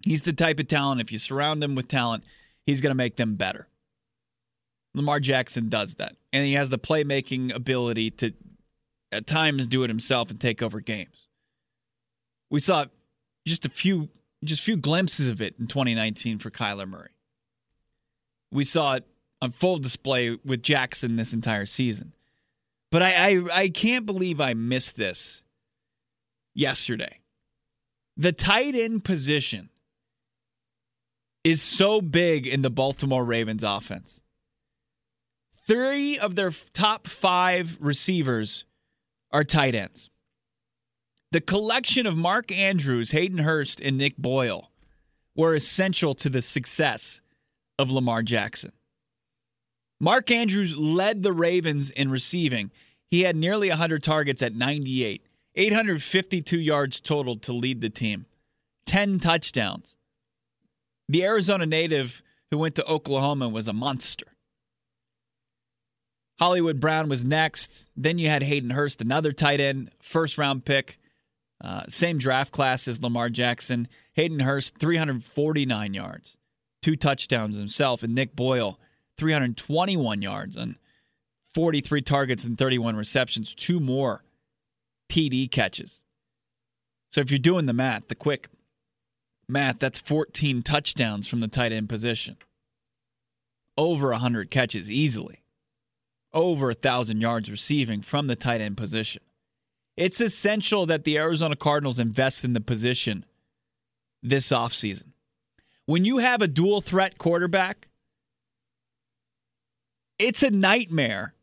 He's 0.04 0.22
the 0.22 0.32
type 0.32 0.58
of 0.58 0.68
talent, 0.68 1.00
if 1.00 1.10
you 1.12 1.18
surround 1.18 1.64
him 1.64 1.74
with 1.74 1.88
talent, 1.88 2.24
he's 2.66 2.80
going 2.80 2.90
to 2.90 2.96
make 2.96 3.16
them 3.16 3.36
better. 3.36 3.68
Lamar 4.94 5.18
Jackson 5.18 5.68
does 5.68 5.94
that. 5.96 6.16
And 6.32 6.44
he 6.44 6.54
has 6.54 6.70
the 6.70 6.78
playmaking 6.78 7.54
ability 7.54 8.10
to, 8.12 8.32
at 9.10 9.26
times, 9.26 9.66
do 9.66 9.82
it 9.82 9.90
himself 9.90 10.30
and 10.30 10.40
take 10.40 10.62
over 10.62 10.80
games. 10.80 11.23
We 12.54 12.60
saw 12.60 12.84
just 13.44 13.66
a 13.66 13.68
few, 13.68 14.10
just 14.44 14.62
few 14.62 14.76
glimpses 14.76 15.26
of 15.26 15.42
it 15.42 15.56
in 15.58 15.66
2019 15.66 16.38
for 16.38 16.50
Kyler 16.50 16.86
Murray. 16.86 17.10
We 18.52 18.62
saw 18.62 18.92
it 18.92 19.04
on 19.42 19.50
full 19.50 19.78
display 19.78 20.38
with 20.44 20.62
Jackson 20.62 21.16
this 21.16 21.34
entire 21.34 21.66
season. 21.66 22.12
But 22.92 23.02
I, 23.02 23.10
I, 23.10 23.44
I 23.52 23.68
can't 23.70 24.06
believe 24.06 24.40
I 24.40 24.54
missed 24.54 24.94
this 24.94 25.42
yesterday. 26.54 27.18
The 28.16 28.30
tight 28.30 28.76
end 28.76 29.02
position 29.02 29.70
is 31.42 31.60
so 31.60 32.00
big 32.00 32.46
in 32.46 32.62
the 32.62 32.70
Baltimore 32.70 33.24
Ravens 33.24 33.64
offense. 33.64 34.20
Three 35.66 36.16
of 36.16 36.36
their 36.36 36.52
top 36.72 37.08
five 37.08 37.76
receivers 37.80 38.64
are 39.32 39.42
tight 39.42 39.74
ends. 39.74 40.08
The 41.34 41.40
collection 41.40 42.06
of 42.06 42.16
Mark 42.16 42.52
Andrews, 42.52 43.10
Hayden 43.10 43.38
Hurst, 43.38 43.80
and 43.80 43.98
Nick 43.98 44.16
Boyle 44.16 44.70
were 45.34 45.56
essential 45.56 46.14
to 46.14 46.30
the 46.30 46.40
success 46.40 47.20
of 47.76 47.90
Lamar 47.90 48.22
Jackson. 48.22 48.70
Mark 50.00 50.30
Andrews 50.30 50.76
led 50.76 51.24
the 51.24 51.32
Ravens 51.32 51.90
in 51.90 52.08
receiving. 52.12 52.70
He 53.10 53.22
had 53.22 53.34
nearly 53.34 53.68
100 53.68 54.00
targets 54.00 54.42
at 54.42 54.54
98, 54.54 55.26
852 55.56 56.56
yards 56.56 57.00
total 57.00 57.34
to 57.38 57.52
lead 57.52 57.80
the 57.80 57.90
team, 57.90 58.26
10 58.86 59.18
touchdowns. 59.18 59.96
The 61.08 61.24
Arizona 61.24 61.66
native 61.66 62.22
who 62.52 62.58
went 62.58 62.76
to 62.76 62.86
Oklahoma 62.86 63.48
was 63.48 63.66
a 63.66 63.72
monster. 63.72 64.26
Hollywood 66.38 66.78
Brown 66.78 67.08
was 67.08 67.24
next. 67.24 67.90
Then 67.96 68.20
you 68.20 68.28
had 68.28 68.44
Hayden 68.44 68.70
Hurst, 68.70 69.00
another 69.00 69.32
tight 69.32 69.58
end, 69.58 69.90
first 70.00 70.38
round 70.38 70.64
pick, 70.64 71.00
uh, 71.64 71.82
same 71.88 72.18
draft 72.18 72.52
class 72.52 72.86
as 72.86 73.02
Lamar 73.02 73.30
Jackson. 73.30 73.88
Hayden 74.12 74.40
Hurst, 74.40 74.76
349 74.76 75.94
yards, 75.94 76.36
two 76.82 76.94
touchdowns 76.94 77.56
himself, 77.56 78.02
and 78.02 78.14
Nick 78.14 78.36
Boyle, 78.36 78.78
321 79.16 80.20
yards 80.20 80.56
on 80.58 80.76
43 81.54 82.02
targets 82.02 82.44
and 82.44 82.58
31 82.58 82.96
receptions, 82.96 83.54
two 83.54 83.80
more 83.80 84.24
TD 85.10 85.50
catches. 85.50 86.02
So 87.10 87.22
if 87.22 87.30
you're 87.30 87.38
doing 87.38 87.66
the 87.66 87.72
math, 87.72 88.08
the 88.08 88.14
quick 88.14 88.48
math, 89.48 89.78
that's 89.78 89.98
14 89.98 90.62
touchdowns 90.62 91.26
from 91.26 91.40
the 91.40 91.48
tight 91.48 91.72
end 91.72 91.88
position. 91.88 92.36
Over 93.78 94.10
100 94.10 94.50
catches 94.50 94.90
easily. 94.90 95.42
Over 96.32 96.66
1,000 96.66 97.20
yards 97.20 97.50
receiving 97.50 98.02
from 98.02 98.26
the 98.26 98.36
tight 98.36 98.60
end 98.60 98.76
position. 98.76 99.22
It's 99.96 100.20
essential 100.20 100.86
that 100.86 101.04
the 101.04 101.18
Arizona 101.18 101.56
Cardinals 101.56 101.98
invest 101.98 102.44
in 102.44 102.52
the 102.52 102.60
position 102.60 103.24
this 104.22 104.48
offseason. 104.48 105.12
When 105.86 106.04
you 106.04 106.18
have 106.18 106.42
a 106.42 106.48
dual 106.48 106.80
threat 106.80 107.18
quarterback, 107.18 107.88
it's 110.18 110.42
a 110.42 110.50
nightmare 110.50 111.34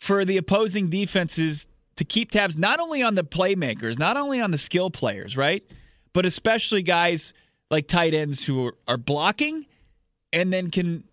for 0.00 0.24
the 0.24 0.36
opposing 0.36 0.88
defenses 0.88 1.68
to 1.96 2.04
keep 2.04 2.30
tabs 2.30 2.58
not 2.58 2.80
only 2.80 3.02
on 3.02 3.14
the 3.14 3.24
playmakers, 3.24 3.98
not 3.98 4.16
only 4.16 4.40
on 4.40 4.50
the 4.50 4.58
skill 4.58 4.90
players, 4.90 5.36
right? 5.36 5.62
but 6.14 6.24
especially 6.24 6.80
guys 6.80 7.34
like 7.70 7.86
tight 7.86 8.14
ends 8.14 8.46
who 8.46 8.72
are, 8.88 8.96
blocking 8.96 9.66
and 10.32 10.50
then 10.52 10.70
can 10.70 11.04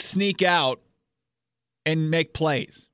sneak 0.00 0.42
out 0.42 0.80
and 1.86 2.10
make 2.10 2.34
plays. 2.34 2.88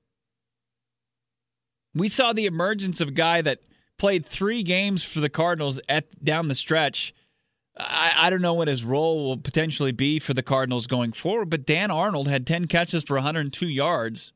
We 1.94 2.08
saw 2.08 2.32
the 2.32 2.46
emergence 2.46 3.00
of 3.00 3.08
a 3.08 3.12
guy 3.12 3.40
that 3.42 3.60
played 3.98 4.26
three 4.26 4.62
games 4.62 5.04
for 5.04 5.20
the 5.20 5.28
Cardinals 5.28 5.80
at 5.88 6.22
down 6.22 6.48
the 6.48 6.54
stretch. 6.54 7.14
I, 7.78 8.12
I, 8.16 8.30
don't 8.30 8.42
know 8.42 8.54
what 8.54 8.68
his 8.68 8.84
role 8.84 9.24
will 9.24 9.36
potentially 9.36 9.92
be 9.92 10.18
for 10.18 10.34
the 10.34 10.42
Cardinals 10.42 10.86
going 10.86 11.12
forward, 11.12 11.50
but 11.50 11.66
Dan 11.66 11.90
Arnold 11.90 12.28
had 12.28 12.46
10 12.46 12.66
catches 12.66 13.04
for 13.04 13.14
102 13.14 13.66
yards 13.66 14.32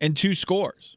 and 0.00 0.16
two 0.16 0.34
scores. 0.34 0.96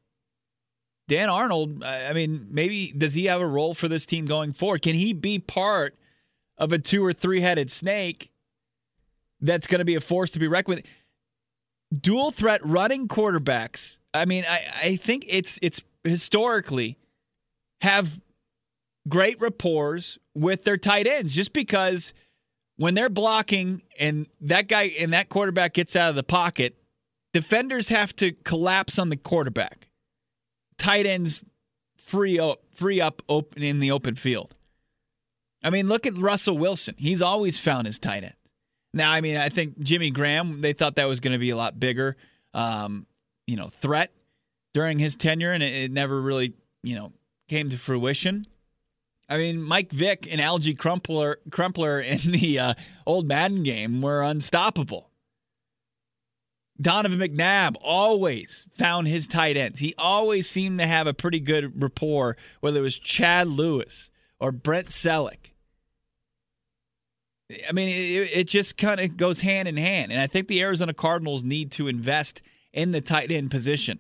Dan 1.08 1.30
Arnold, 1.30 1.84
I 1.84 2.12
mean, 2.14 2.48
maybe 2.52 2.92
does 2.96 3.14
he 3.14 3.26
have 3.26 3.40
a 3.40 3.48
role 3.48 3.74
for 3.74 3.88
this 3.88 4.06
team 4.06 4.26
going 4.26 4.52
forward? 4.52 4.82
Can 4.82 4.96
he 4.96 5.14
be 5.14 5.40
part 5.40 5.96
of 6.58 6.74
a 6.74 6.80
two 6.80 7.06
or 7.06 7.14
three 7.14 7.42
headed 7.42 7.72
snake 7.72 8.32
that's 9.40 9.68
going 9.68 9.80
to 9.80 9.86
be 9.86 9.96
a 9.96 10.02
force 10.02 10.32
to 10.32 10.40
be 10.40 10.48
reckoned 10.48 10.78
with? 10.78 10.86
Dual 12.02 12.32
threat 12.32 12.60
running 12.66 13.08
quarterbacks. 13.08 14.00
I 14.18 14.26
mean, 14.26 14.44
I, 14.48 14.62
I 14.84 14.96
think 14.96 15.26
it's 15.28 15.60
it's 15.62 15.82
historically 16.04 16.98
have 17.82 18.20
great 19.08 19.40
rapport 19.40 20.00
with 20.36 20.64
their 20.64 20.78
tight 20.78 21.08
ends 21.08 21.34
just 21.34 21.54
because 21.54 22.14
when 22.76 22.94
they're 22.94 23.10
blocking 23.10 23.82
and 24.00 24.28
that 24.42 24.68
guy 24.68 24.92
and 25.00 25.14
that 25.14 25.30
quarterback 25.30 25.74
gets 25.74 25.96
out 25.96 26.10
of 26.10 26.16
the 26.16 26.24
pocket, 26.24 26.76
defenders 27.34 27.90
have 27.90 28.16
to 28.18 28.32
collapse 28.32 29.00
on 29.00 29.10
the 29.10 29.18
quarterback 29.18 29.88
tight 30.78 31.06
ends 31.06 31.44
free 31.98 32.40
up, 32.40 32.62
free 32.72 33.02
up 33.02 33.22
open 33.28 33.64
in 33.64 33.80
the 33.80 33.92
open 33.92 34.16
field. 34.16 34.56
I 35.64 35.70
mean, 35.70 35.88
look 35.88 36.06
at 36.06 36.18
Russell 36.18 36.58
Wilson. 36.58 36.96
He's 36.98 37.22
always 37.22 37.60
found 37.60 37.88
his 37.88 38.00
tight 38.00 38.24
end. 38.24 38.36
Now, 38.94 39.12
I 39.12 39.22
mean, 39.22 39.38
I 39.38 39.50
think 39.50 39.80
Jimmy 39.80 40.12
Graham. 40.12 40.62
They 40.62 40.74
thought 40.74 40.96
that 40.96 41.06
was 41.06 41.20
going 41.20 41.34
to 41.34 41.40
be 41.40 41.50
a 41.50 41.56
lot 41.56 41.80
bigger, 41.80 42.16
um, 42.54 43.06
you 43.48 43.56
know, 43.56 43.70
threat 43.70 44.12
during 44.74 45.00
his 45.00 45.16
tenure, 45.16 45.52
and 45.52 45.64
it, 45.64 45.74
it, 45.74 45.92
never 45.92 46.22
really, 46.22 46.54
you 46.84 46.96
know, 46.96 47.14
came 47.48 47.70
to 47.70 47.78
fruition. 47.78 48.46
I 49.30 49.38
mean, 49.38 49.62
Mike 49.62 49.92
Vick 49.92 50.28
and 50.32 50.40
Alge 50.40 50.78
Crumpler, 50.78 51.40
Crumpler 51.50 52.00
in 52.00 52.32
the 52.32 52.60
uh, 52.60 52.74
old 53.06 53.28
Madden 53.28 53.64
game 53.64 54.02
were 54.02 54.22
unstoppable. 54.22 55.10
Donovan 56.80 57.20
McNabb 57.20 57.76
always 57.82 58.68
found 58.78 59.08
his 59.08 59.26
tight 59.26 59.58
ends. 59.58 59.80
He 59.80 59.96
always 59.98 60.48
seemed 60.48 60.80
to 60.80 60.86
have 60.86 61.08
a 61.08 61.14
pretty 61.14 61.40
good 61.40 61.82
rapport, 61.82 62.38
whether 62.60 62.80
it 62.80 62.84
was 62.84 63.00
Chad 63.00 63.48
Lewis 63.48 64.12
or 64.40 64.52
Brent 64.52 64.90
Celek. 64.90 65.54
I 67.68 67.72
mean, 67.72 67.88
it, 67.88 68.38
it 68.38 68.48
just 68.48 68.78
kind 68.78 69.00
of 69.00 69.18
goes 69.18 69.42
hand 69.42 69.68
in 69.68 69.78
hand. 69.78 70.12
And 70.12 70.22
I 70.22 70.28
think 70.28 70.48
the 70.48 70.62
Arizona 70.62 70.94
Cardinals 70.94 71.44
need 71.44 71.72
to 71.74 71.88
invest 71.88 72.42
in 72.78 72.92
the 72.92 73.02
tight 73.02 73.32
end 73.32 73.52
position. 73.52 74.00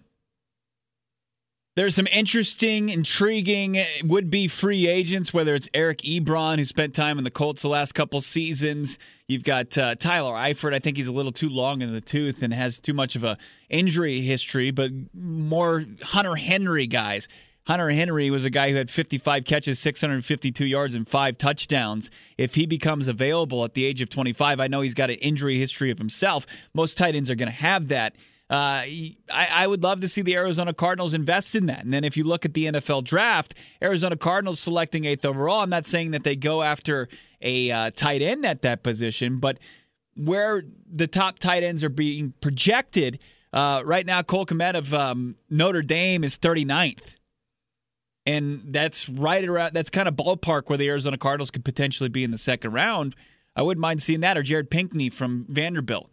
There's 1.75 1.95
some 1.95 2.07
interesting, 2.07 2.89
intriguing 2.89 3.77
would 4.03 4.31
be 4.31 4.47
free 4.47 4.87
agents, 4.87 5.31
whether 5.31 5.53
it's 5.53 5.69
Eric 5.75 5.99
Ebron, 5.99 6.57
who 6.57 6.65
spent 6.65 6.95
time 6.95 7.19
in 7.19 7.23
the 7.23 7.29
Colts 7.29 7.61
the 7.61 7.69
last 7.69 7.91
couple 7.93 8.19
seasons. 8.21 8.97
You've 9.27 9.43
got 9.43 9.77
uh, 9.77 9.93
Tyler 9.93 10.33
Eifert. 10.33 10.73
I 10.73 10.79
think 10.79 10.97
he's 10.97 11.07
a 11.07 11.11
little 11.11 11.31
too 11.31 11.49
long 11.49 11.81
in 11.81 11.93
the 11.93 12.01
tooth 12.01 12.41
and 12.41 12.51
has 12.51 12.79
too 12.79 12.93
much 12.93 13.15
of 13.15 13.23
a 13.23 13.37
injury 13.69 14.21
history, 14.21 14.71
but 14.71 14.91
more 15.13 15.85
Hunter 16.01 16.35
Henry 16.35 16.87
guys. 16.87 17.27
Hunter 17.67 17.91
Henry 17.91 18.31
was 18.31 18.43
a 18.45 18.49
guy 18.49 18.71
who 18.71 18.77
had 18.77 18.89
55 18.89 19.43
catches, 19.43 19.77
652 19.77 20.65
yards, 20.65 20.95
and 20.95 21.07
five 21.07 21.37
touchdowns. 21.37 22.09
If 22.39 22.55
he 22.55 22.65
becomes 22.65 23.07
available 23.07 23.63
at 23.65 23.75
the 23.75 23.85
age 23.85 24.01
of 24.01 24.09
25, 24.09 24.59
I 24.59 24.67
know 24.67 24.81
he's 24.81 24.93
got 24.95 25.09
an 25.09 25.17
injury 25.17 25.59
history 25.59 25.91
of 25.91 25.99
himself. 25.99 26.47
Most 26.73 26.97
tight 26.97 27.13
ends 27.13 27.29
are 27.29 27.35
going 27.35 27.51
to 27.51 27.55
have 27.55 27.89
that. 27.89 28.15
Uh, 28.49 28.79
I, 28.83 29.13
I, 29.29 29.67
would 29.67 29.83
love 29.83 29.99
to 29.99 30.07
see 30.07 30.21
the 30.21 30.35
Arizona 30.35 30.73
Cardinals 30.73 31.13
invest 31.13 31.53
in 31.53 31.65
that. 31.65 31.83
And 31.83 31.93
then 31.93 32.05
if 32.05 32.15
you 32.15 32.23
look 32.23 32.45
at 32.45 32.53
the 32.53 32.67
NFL 32.67 33.03
draft, 33.03 33.53
Arizona 33.83 34.15
Cardinals 34.15 34.61
selecting 34.61 35.03
eighth 35.03 35.25
overall. 35.25 35.59
I'm 35.59 35.69
not 35.69 35.85
saying 35.85 36.11
that 36.11 36.23
they 36.23 36.37
go 36.37 36.63
after 36.63 37.09
a 37.41 37.69
uh, 37.69 37.91
tight 37.93 38.21
end 38.21 38.45
at 38.45 38.61
that 38.61 38.83
position, 38.83 39.39
but 39.39 39.59
where 40.15 40.63
the 40.89 41.07
top 41.07 41.39
tight 41.39 41.61
ends 41.61 41.83
are 41.83 41.89
being 41.89 42.33
projected 42.39 43.19
uh, 43.51 43.81
right 43.85 44.05
now, 44.05 44.21
Cole 44.21 44.45
Kmet 44.45 44.75
of 44.75 44.93
um, 44.93 45.35
Notre 45.49 45.81
Dame 45.81 46.23
is 46.23 46.37
39th. 46.37 47.15
And 48.25 48.61
that's 48.67 49.09
right 49.09 49.43
around, 49.43 49.73
that's 49.73 49.89
kind 49.89 50.07
of 50.07 50.15
ballpark 50.15 50.63
where 50.67 50.77
the 50.77 50.87
Arizona 50.87 51.17
Cardinals 51.17 51.51
could 51.51 51.65
potentially 51.65 52.09
be 52.09 52.23
in 52.23 52.31
the 52.31 52.37
second 52.37 52.71
round. 52.71 53.15
I 53.55 53.61
wouldn't 53.61 53.81
mind 53.81 54.01
seeing 54.01 54.19
that, 54.21 54.37
or 54.37 54.43
Jared 54.43 54.69
Pinkney 54.69 55.09
from 55.09 55.45
Vanderbilt 55.49 56.11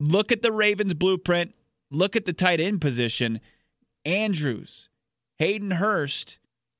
look 0.00 0.32
at 0.32 0.42
the 0.42 0.50
Ravens 0.50 0.94
blueprint, 0.94 1.54
look 1.90 2.16
at 2.16 2.24
the 2.24 2.32
tight 2.32 2.58
end 2.58 2.80
position. 2.80 3.40
Andrews, 4.04 4.88
Hayden 5.38 5.72
Hurst, 5.72 6.38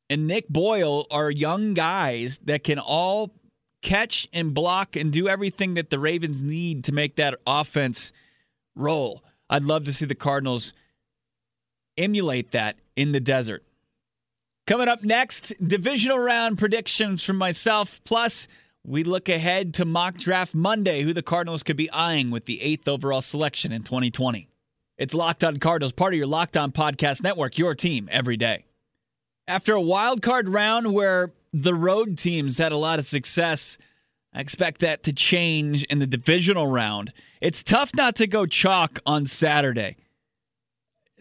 and 0.09 0.27
Nick 0.27 0.49
Boyle 0.49 1.07
are 1.11 1.31
young 1.31 1.75
guys 1.75 2.39
that 2.39 2.65
can 2.65 2.79
all 2.79 3.35
catch 3.83 4.27
and 4.33 4.53
block 4.53 4.97
and 4.97 5.13
do 5.13 5.29
everything 5.29 5.75
that 5.75 5.91
the 5.91 5.99
Ravens 5.99 6.43
need 6.43 6.83
to 6.85 6.93
make 6.93 7.17
that 7.17 7.39
offense 7.47 8.13
roll. 8.75 9.23
I'd 9.49 9.63
love 9.63 9.85
to 9.85 9.93
see 9.93 10.07
the 10.07 10.15
Cardinals 10.15 10.73
emulate 11.97 12.53
that 12.53 12.77
in 12.97 13.13
the 13.13 13.21
desert. 13.21 13.65
Coming 14.67 14.89
up 14.89 15.03
next, 15.03 15.53
divisional 15.67 16.19
round 16.19 16.59
predictions 16.59 17.23
from 17.23 17.37
myself, 17.37 18.01
plus 18.05 18.47
we 18.85 19.05
look 19.05 19.29
ahead 19.29 19.75
to 19.75 19.85
mock 19.85 20.17
draft 20.17 20.55
Monday, 20.55 21.03
who 21.03 21.13
the 21.13 21.23
Cardinals 21.23 21.63
could 21.63 21.77
be 21.77 21.91
eyeing 21.91 22.31
with 22.31 22.47
the 22.47 22.63
eighth 22.63 22.89
overall 22.89 23.23
selection 23.23 23.73
in 23.73 23.83
2020. 23.83 24.49
It's 24.97 25.15
Locked 25.15 25.45
On 25.45 25.59
Cardinals, 25.59 25.93
part 25.93 26.13
of 26.13 26.19
your 26.19 26.27
Locked 26.27 26.57
On 26.57 26.73
Podcast 26.73 27.23
Network, 27.23 27.59
your 27.59 27.75
team 27.75 28.09
every 28.11 28.37
day. 28.37 28.65
After 29.47 29.73
a 29.75 29.81
wild 29.81 30.23
card 30.23 30.49
round 30.49 30.93
where 30.93 31.33
the 31.53 31.75
road 31.75 32.19
teams 32.19 32.59
had 32.59 32.73
a 32.73 32.77
lot 32.77 32.99
of 32.99 33.07
success, 33.07 33.79
I 34.33 34.41
expect 34.41 34.81
that 34.81 35.03
to 35.05 35.13
change 35.13 35.85
in 35.85 35.99
the 35.99 36.07
divisional 36.07 36.67
round. 36.67 37.13
It's 37.41 37.63
tough 37.63 37.91
not 37.97 38.15
to 38.17 38.27
go 38.27 38.47
chalk 38.47 39.01
on 39.05 39.27
Saturday. 39.27 39.97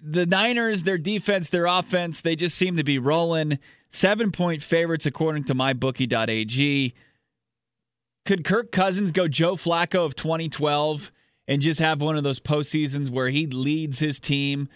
The 0.02 0.26
Niners, 0.26 0.84
their 0.84 0.98
defense, 0.98 1.50
their 1.50 1.66
offense, 1.66 2.22
they 2.22 2.36
just 2.36 2.56
seem 2.56 2.78
to 2.78 2.84
be 2.84 3.00
rolling. 3.00 3.60
Seven 3.90 4.32
point 4.32 4.62
favorites 4.62 5.06
according 5.06 5.46
to 5.46 5.56
mybookie.ag. 5.56 6.94
Could 8.26 8.44
Kirk 8.44 8.72
Cousins 8.72 9.12
go 9.12 9.28
Joe 9.28 9.56
Flacco 9.56 10.06
of 10.06 10.16
2012 10.16 11.12
and 11.48 11.62
just 11.62 11.80
have 11.80 12.02
one 12.02 12.18
of 12.18 12.24
those 12.24 12.40
postseasons 12.40 13.10
where 13.10 13.30
he 13.30 13.48
leads 13.48 14.00
his 14.00 14.20
team 14.20 14.70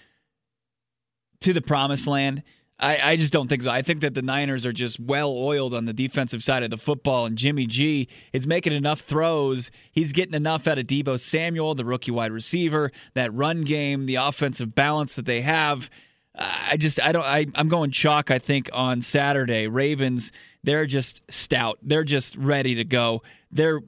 to 1.42 1.54
the 1.54 1.62
promised 1.62 2.08
land? 2.08 2.44
I, 2.80 3.12
I, 3.12 3.16
just 3.16 3.32
don't 3.32 3.48
think 3.48 3.62
so. 3.62 3.70
I 3.70 3.82
think 3.82 4.02
that 4.02 4.14
the 4.14 4.22
Niners 4.22 4.66
are 4.66 4.74
just 4.74 5.00
well 5.00 5.32
oiled 5.32 5.74
on 5.74 5.86
the 5.86 5.94
defensive 5.94 6.44
side 6.44 6.64
of 6.64 6.70
the 6.70 6.78
football, 6.78 7.26
and 7.26 7.38
Jimmy 7.38 7.66
G 7.68 8.10
is 8.34 8.48
making 8.48 8.74
enough 8.74 9.02
throws. 9.02 9.72
He's 9.92 10.12
getting 10.12 10.34
enough 10.34 10.68
out 10.68 10.80
of 10.80 10.88
Deebo 10.88 11.20
Samuel, 11.20 11.76
the 11.76 11.86
rookie 11.86 12.12
wide 12.12 12.32
receiver, 12.32 12.92
that 13.14 13.34
run 13.34 13.62
game, 13.62 14.06
the 14.06 14.16
offensive 14.16 14.76
balance 14.76 15.16
that 15.16 15.26
they 15.26 15.42
have. 15.42 15.90
I 16.36 16.78
just 16.78 17.02
I 17.02 17.12
don't 17.12 17.26
I, 17.26 17.46
I'm 17.56 17.68
going 17.68 17.92
chalk. 17.92 18.32
I 18.32 18.40
think 18.40 18.70
on 18.74 19.02
Saturday, 19.02 19.68
Ravens 19.68 20.32
they're 20.64 20.86
just 20.86 21.22
stout. 21.32 21.78
They're 21.82 22.04
just 22.04 22.36
ready 22.38 22.76
to 22.76 22.86
go. 22.86 23.22
They're 23.52 23.82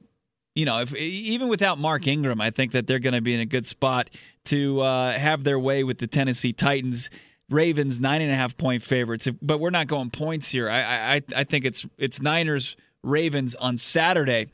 you 0.55 0.63
know, 0.63 0.79
if 0.79 0.95
even 0.95 1.49
without 1.49 1.77
Mark 1.77 2.07
Ingram, 2.07 2.39
I 2.39 2.49
think 2.49 2.71
that 2.71 2.87
they're 2.87 2.99
going 2.99 3.13
to 3.13 3.21
be 3.21 3.33
in 3.33 3.41
a 3.41 3.45
good 3.45 3.65
spot 3.65 4.09
to 4.45 4.79
uh, 4.79 5.11
have 5.11 5.43
their 5.43 5.59
way 5.59 5.83
with 5.83 5.97
the 5.97 6.07
Tennessee 6.07 6.53
Titans. 6.53 7.09
Ravens 7.49 7.99
nine 7.99 8.23
and 8.23 8.31
a 8.31 8.35
half 8.35 8.57
point 8.57 8.81
favorites, 8.81 9.27
but 9.39 9.59
we're 9.59 9.69
not 9.69 9.85
going 9.85 10.09
points 10.09 10.49
here. 10.49 10.67
I 10.67 11.15
I, 11.15 11.21
I 11.35 11.43
think 11.43 11.63
it's 11.63 11.85
it's 11.97 12.19
Niners 12.19 12.75
Ravens 13.03 13.53
on 13.53 13.77
Saturday. 13.77 14.47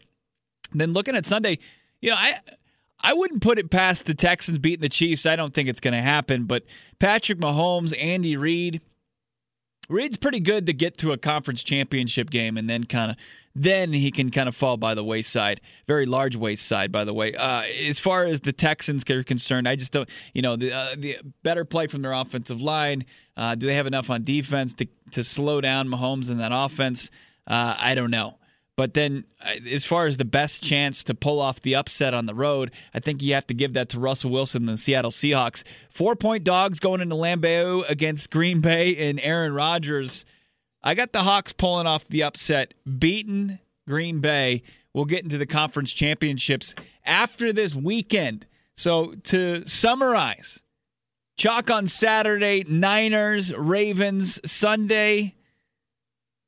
Then 0.74 0.92
looking 0.92 1.16
at 1.16 1.26
Sunday, 1.26 1.60
you 2.02 2.10
know 2.10 2.18
I 2.18 2.34
I 3.04 3.14
wouldn't 3.14 3.42
put 3.42 3.60
it 3.60 3.70
past 3.70 4.06
the 4.06 4.14
Texans 4.14 4.60
beating 4.60 4.82
the 4.82 4.90
Chiefs. 4.90 5.26
I 5.26 5.36
don't 5.36 5.54
think 5.54 5.70
it's 5.70 5.80
going 5.80 5.94
to 5.94 6.02
happen. 6.02 6.46
But 6.46 6.64
Patrick 7.00 7.40
Mahomes, 7.40 7.96
Andy 8.02 8.38
Reid, 8.38 8.82
Reid's 9.90 10.18
pretty 10.18 10.40
good 10.40 10.66
to 10.68 10.74
get 10.74 10.98
to 11.00 11.12
a 11.12 11.18
conference 11.18 11.64
championship 11.64 12.30
game 12.30 12.58
and 12.58 12.70
then 12.70 12.86
kind 12.86 13.12
of 13.12 13.18
then 13.54 13.92
he 13.92 14.12
can 14.12 14.32
kind 14.32 14.48
of 14.48 14.56
fall 14.56 14.78
by 14.78 14.96
the 14.96 15.04
wayside. 15.04 15.60
Very 15.86 16.06
large 16.06 16.36
wayside, 16.36 16.92
by 16.92 17.04
the 17.04 17.14
way. 17.14 17.34
Uh, 17.34 17.64
as 17.88 18.00
far 18.00 18.24
as 18.24 18.42
the 18.42 18.54
Texans 18.54 19.10
are 19.10 19.24
concerned, 19.24 19.68
I 19.68 19.76
just 19.76 19.92
don't. 19.92 20.10
You 20.34 20.42
know, 20.42 20.56
the, 20.56 20.74
uh, 20.74 20.96
the 20.98 21.18
better 21.44 21.66
play 21.66 21.88
from 21.88 22.02
their 22.02 22.14
offensive 22.14 22.62
line. 22.62 23.04
Uh, 23.36 23.56
do 23.56 23.68
they 23.68 23.76
have 23.76 23.88
enough 23.88 24.10
on 24.10 24.24
defense 24.24 24.74
to 24.76 24.88
to 25.12 25.24
slow 25.24 25.60
down 25.60 25.90
Mahomes 25.90 26.30
in 26.30 26.38
that 26.38 26.52
offense? 26.54 27.12
Uh, 27.46 27.76
I 27.78 27.96
don't 27.96 28.12
know. 28.12 28.38
But 28.78 28.94
then, 28.94 29.26
as 29.70 29.86
far 29.86 30.08
as 30.08 30.18
the 30.18 30.26
best 30.26 30.64
chance 30.64 31.04
to 31.04 31.14
pull 31.14 31.40
off 31.40 31.60
the 31.60 31.76
upset 31.76 32.14
on 32.14 32.26
the 32.26 32.34
road, 32.34 32.72
I 32.94 33.00
think 33.00 33.22
you 33.22 33.34
have 33.34 33.46
to 33.48 33.54
give 33.54 33.74
that 33.74 33.90
to 33.90 34.00
Russell 34.00 34.32
Wilson 34.32 34.64
and 34.64 34.70
the 34.70 34.78
Seattle 34.78 35.12
Seahawks. 35.12 35.64
Four 35.90 36.16
point 36.16 36.44
dogs 36.44 36.80
going 36.80 37.02
into 37.02 37.16
Lambeau 37.16 37.88
against 37.90 38.32
Green 38.32 38.62
Bay 38.62 38.96
and 39.10 39.20
Aaron 39.20 39.54
Rodgers. 39.54 40.26
I 40.84 40.96
got 40.96 41.12
the 41.12 41.20
Hawks 41.20 41.54
pulling 41.54 41.86
off 41.86 42.08
the 42.08 42.24
upset, 42.24 42.74
beating 42.98 43.60
Green 43.88 44.20
Bay. 44.20 44.64
We'll 44.94 45.06
get 45.06 45.24
into 45.24 45.38
the 45.38 45.46
conference 45.46 45.94
championships 45.94 46.74
after 47.06 47.54
this 47.54 47.76
weekend. 47.76 48.48
So, 48.76 49.14
to 49.26 49.68
summarize, 49.68 50.64
chalk 51.38 51.70
on 51.70 51.88
Saturday, 51.88 52.64
Niners, 52.68 53.54
Ravens, 53.56 54.40
Sunday, 54.50 55.36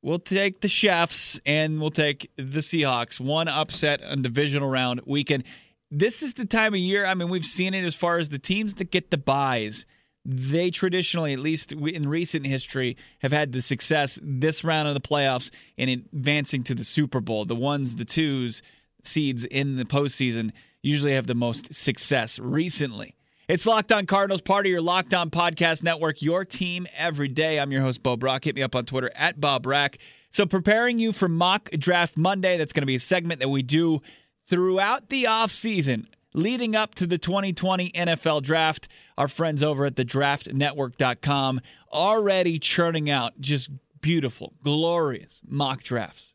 We'll 0.04 0.20
take 0.20 0.60
the 0.60 0.68
Chiefs 0.68 1.40
and 1.46 1.80
we'll 1.80 1.90
take 1.90 2.30
the 2.36 2.60
Seahawks. 2.60 3.22
One 3.22 3.48
upset 3.48 4.04
on 4.04 4.22
divisional 4.22 4.70
round 4.70 5.00
weekend. 5.06 5.46
This 5.90 6.22
is 6.22 6.34
the 6.34 6.46
time 6.46 6.74
of 6.74 6.80
year. 6.82 7.06
I 7.06 7.14
mean, 7.14 7.30
we've 7.30 7.46
seen 7.46 7.74
it 7.74 7.86
as 7.86 7.96
far 7.96 8.18
as 8.18 8.28
the 8.28 8.38
teams 8.38 8.74
that 8.76 8.92
get 8.92 9.12
the 9.12 9.18
buys. 9.18 9.86
They 10.26 10.72
traditionally, 10.72 11.32
at 11.32 11.40
least 11.40 11.72
in 11.72 12.10
recent 12.10 12.46
history, 12.46 12.98
have 13.20 13.32
had 13.32 13.54
the 13.54 13.62
success 13.62 14.20
this 14.22 14.66
round 14.66 14.90
of 14.90 14.94
the 14.94 15.00
playoffs 15.00 15.52
in 15.78 15.88
advancing 15.88 16.64
to 16.66 16.76
the 16.76 16.84
Super 16.84 17.22
Bowl. 17.22 17.46
The 17.46 17.56
ones, 17.56 17.96
the 17.96 18.06
twos, 18.06 18.62
seeds 19.04 19.46
in 19.46 19.78
the 19.78 19.86
postseason 19.86 20.52
usually 20.82 21.14
have 21.14 21.28
the 21.28 21.36
most 21.36 21.74
success 21.74 22.40
recently. 22.40 23.16
It's 23.50 23.66
Locked 23.66 23.92
On 23.92 24.06
Cardinals, 24.06 24.42
part 24.42 24.66
of 24.66 24.72
your 24.72 24.80
Locked 24.80 25.14
On 25.14 25.30
Podcast 25.30 25.84
Network, 25.84 26.22
your 26.22 26.46
team 26.46 26.88
every 26.96 27.28
day. 27.28 27.60
I'm 27.60 27.74
your 27.74 27.82
host, 27.82 28.02
Bob 28.02 28.22
Brock. 28.22 28.46
Hit 28.46 28.56
me 28.56 28.64
up 28.64 28.74
on 28.74 28.86
Twitter 28.86 29.12
at 29.16 29.42
Bob 29.42 29.66
Rack. 29.66 29.98
So, 30.30 30.46
preparing 30.46 30.98
you 30.98 31.12
for 31.12 31.28
Mock 31.28 31.70
Draft 31.72 32.16
Monday, 32.18 32.56
that's 32.56 32.72
going 32.72 32.84
to 32.84 32.88
be 32.88 32.96
a 32.96 33.02
segment 33.02 33.42
that 33.42 33.50
we 33.50 33.62
do 33.62 34.00
throughout 34.48 35.10
the 35.10 35.26
offseason 35.26 36.06
leading 36.34 36.74
up 36.74 36.96
to 36.96 37.06
the 37.06 37.18
2020 37.18 37.90
NFL 37.90 38.44
Draft. 38.44 38.88
Our 39.18 39.28
friends 39.28 39.62
over 39.62 39.84
at 39.84 39.98
the 39.98 40.06
draftnetwork.com 40.06 41.60
already 41.92 42.60
churning 42.60 43.10
out 43.10 43.42
just 43.42 43.70
beautiful, 44.00 44.54
glorious 44.64 45.42
mock 45.46 45.84
drafts. 45.84 46.34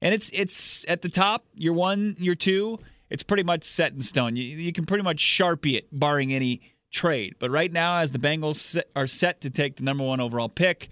And 0.00 0.14
it's 0.14 0.30
it's 0.30 0.88
at 0.88 1.02
the 1.02 1.10
top, 1.10 1.44
your 1.52 1.74
one, 1.74 2.16
your 2.18 2.34
two, 2.34 2.78
it's 3.10 3.22
pretty 3.22 3.42
much 3.42 3.64
set 3.64 3.92
in 3.92 4.00
stone. 4.00 4.36
You, 4.36 4.44
you 4.44 4.72
can 4.72 4.86
pretty 4.86 5.04
much 5.04 5.18
sharpie 5.18 5.76
it, 5.76 5.88
barring 5.92 6.32
any 6.32 6.62
trade. 6.90 7.34
But 7.38 7.50
right 7.50 7.72
now, 7.72 7.98
as 7.98 8.12
the 8.12 8.18
Bengals 8.18 8.80
are 8.96 9.06
set 9.06 9.40
to 9.42 9.50
take 9.50 9.76
the 9.76 9.82
number 9.82 10.04
one 10.04 10.20
overall 10.20 10.48
pick, 10.48 10.88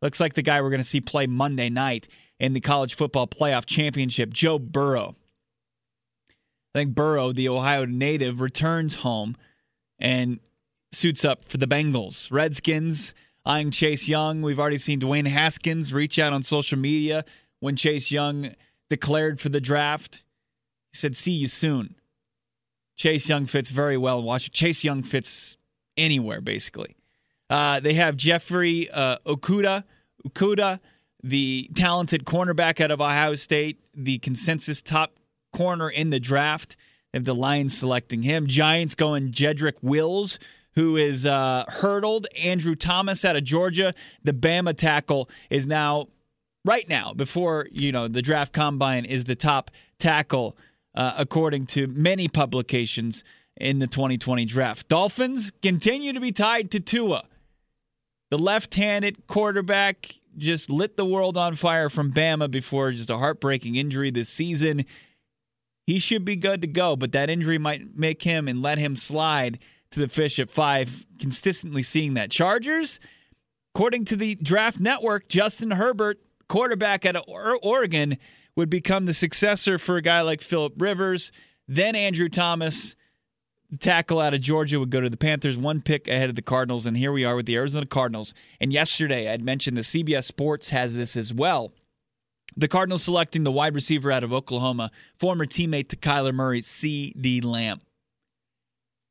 looks 0.00 0.20
like 0.20 0.34
the 0.34 0.42
guy 0.42 0.60
we're 0.60 0.70
going 0.70 0.80
to 0.80 0.86
see 0.86 1.00
play 1.00 1.26
Monday 1.26 1.70
night 1.70 2.08
in 2.38 2.52
the 2.52 2.60
college 2.60 2.94
football 2.94 3.26
playoff 3.26 3.66
championship, 3.66 4.32
Joe 4.32 4.58
Burrow. 4.58 5.14
I 6.74 6.78
think 6.78 6.94
Burrow, 6.94 7.32
the 7.32 7.48
Ohio 7.48 7.84
native, 7.84 8.40
returns 8.40 8.96
home 8.96 9.36
and 9.98 10.40
suits 10.90 11.24
up 11.24 11.44
for 11.44 11.58
the 11.58 11.66
Bengals. 11.66 12.30
Redskins 12.32 13.14
eyeing 13.44 13.70
Chase 13.70 14.08
Young. 14.08 14.42
We've 14.42 14.58
already 14.58 14.78
seen 14.78 15.00
Dwayne 15.00 15.26
Haskins 15.26 15.92
reach 15.92 16.18
out 16.18 16.32
on 16.32 16.42
social 16.42 16.78
media 16.78 17.24
when 17.60 17.76
Chase 17.76 18.10
Young 18.10 18.54
declared 18.88 19.40
for 19.40 19.48
the 19.48 19.60
draft. 19.60 20.22
He 20.92 20.96
said, 20.98 21.16
"See 21.16 21.32
you 21.32 21.48
soon." 21.48 21.96
Chase 22.96 23.28
Young 23.28 23.46
fits 23.46 23.68
very 23.68 23.96
well 23.96 24.22
Watch. 24.22 24.52
Chase 24.52 24.84
Young 24.84 25.02
fits 25.02 25.56
anywhere 25.96 26.40
basically. 26.40 26.96
Uh, 27.50 27.80
they 27.80 27.94
have 27.94 28.16
Jeffrey 28.16 28.88
uh, 28.90 29.16
Okuda, 29.26 29.84
Okudah, 30.26 30.80
the 31.22 31.68
talented 31.74 32.24
cornerback 32.24 32.80
out 32.80 32.90
of 32.90 33.00
Ohio 33.00 33.34
State, 33.34 33.78
the 33.94 34.18
consensus 34.18 34.80
top 34.80 35.14
corner 35.52 35.88
in 35.88 36.10
the 36.10 36.20
draft. 36.20 36.76
They 37.12 37.18
have 37.18 37.24
the 37.24 37.34
Lions 37.34 37.76
selecting 37.76 38.22
him. 38.22 38.46
Giants 38.46 38.94
going 38.94 39.32
Jedrick 39.32 39.82
Wills, 39.82 40.38
who 40.74 40.96
is 40.96 41.26
uh, 41.26 41.64
hurdled. 41.68 42.26
Andrew 42.42 42.74
Thomas 42.74 43.24
out 43.24 43.36
of 43.36 43.44
Georgia. 43.44 43.92
The 44.24 44.32
Bama 44.32 44.74
tackle 44.74 45.28
is 45.50 45.66
now, 45.66 46.08
right 46.64 46.88
now, 46.88 47.12
before 47.12 47.68
you 47.70 47.92
know 47.92 48.08
the 48.08 48.22
draft 48.22 48.52
combine, 48.52 49.04
is 49.04 49.24
the 49.24 49.36
top 49.36 49.70
tackle 49.98 50.56
uh, 50.94 51.14
according 51.18 51.66
to 51.66 51.86
many 51.86 52.28
publications 52.28 53.24
in 53.56 53.78
the 53.78 53.86
2020 53.86 54.44
draft. 54.44 54.88
Dolphins 54.88 55.52
continue 55.62 56.12
to 56.12 56.20
be 56.20 56.32
tied 56.32 56.70
to 56.70 56.80
Tua. 56.80 57.24
The 58.30 58.38
left-handed 58.38 59.26
quarterback 59.26 60.14
just 60.36 60.70
lit 60.70 60.96
the 60.96 61.04
world 61.04 61.36
on 61.36 61.54
fire 61.54 61.90
from 61.90 62.12
Bama 62.12 62.50
before 62.50 62.90
just 62.92 63.10
a 63.10 63.18
heartbreaking 63.18 63.76
injury 63.76 64.10
this 64.10 64.28
season. 64.28 64.84
He 65.86 65.98
should 65.98 66.24
be 66.24 66.36
good 66.36 66.60
to 66.62 66.66
go, 66.66 66.96
but 66.96 67.12
that 67.12 67.28
injury 67.28 67.58
might 67.58 67.96
make 67.96 68.22
him 68.22 68.48
and 68.48 68.62
let 68.62 68.78
him 68.78 68.96
slide 68.96 69.58
to 69.90 70.00
the 70.00 70.08
fish 70.08 70.38
at 70.38 70.48
five, 70.48 71.04
consistently 71.18 71.82
seeing 71.82 72.14
that. 72.14 72.30
Chargers, 72.30 72.98
according 73.74 74.06
to 74.06 74.16
the 74.16 74.36
draft 74.36 74.80
network, 74.80 75.28
Justin 75.28 75.72
Herbert, 75.72 76.18
quarterback 76.48 77.04
at 77.04 77.16
Oregon, 77.28 78.16
would 78.56 78.70
become 78.70 79.06
the 79.06 79.14
successor 79.14 79.78
for 79.78 79.96
a 79.96 80.02
guy 80.02 80.20
like 80.20 80.40
Philip 80.40 80.74
Rivers. 80.76 81.32
Then 81.66 81.94
Andrew 81.96 82.28
Thomas, 82.28 82.94
the 83.70 83.78
tackle 83.78 84.20
out 84.20 84.34
of 84.34 84.40
Georgia, 84.40 84.78
would 84.78 84.90
go 84.90 85.00
to 85.00 85.08
the 85.08 85.16
Panthers, 85.16 85.56
one 85.56 85.80
pick 85.80 86.06
ahead 86.08 86.28
of 86.28 86.34
the 86.34 86.42
Cardinals. 86.42 86.84
And 86.84 86.96
here 86.96 87.12
we 87.12 87.24
are 87.24 87.36
with 87.36 87.46
the 87.46 87.56
Arizona 87.56 87.86
Cardinals. 87.86 88.34
And 88.60 88.72
yesterday, 88.72 89.32
I'd 89.32 89.42
mentioned 89.42 89.76
the 89.76 89.82
CBS 89.82 90.24
Sports 90.24 90.70
has 90.70 90.96
this 90.96 91.16
as 91.16 91.32
well. 91.32 91.72
The 92.54 92.68
Cardinals 92.68 93.02
selecting 93.02 93.44
the 93.44 93.52
wide 93.52 93.74
receiver 93.74 94.12
out 94.12 94.24
of 94.24 94.32
Oklahoma, 94.32 94.90
former 95.14 95.46
teammate 95.46 95.88
to 95.88 95.96
Kyler 95.96 96.34
Murray, 96.34 96.60
CeeDee 96.60 97.42
Lamb. 97.42 97.80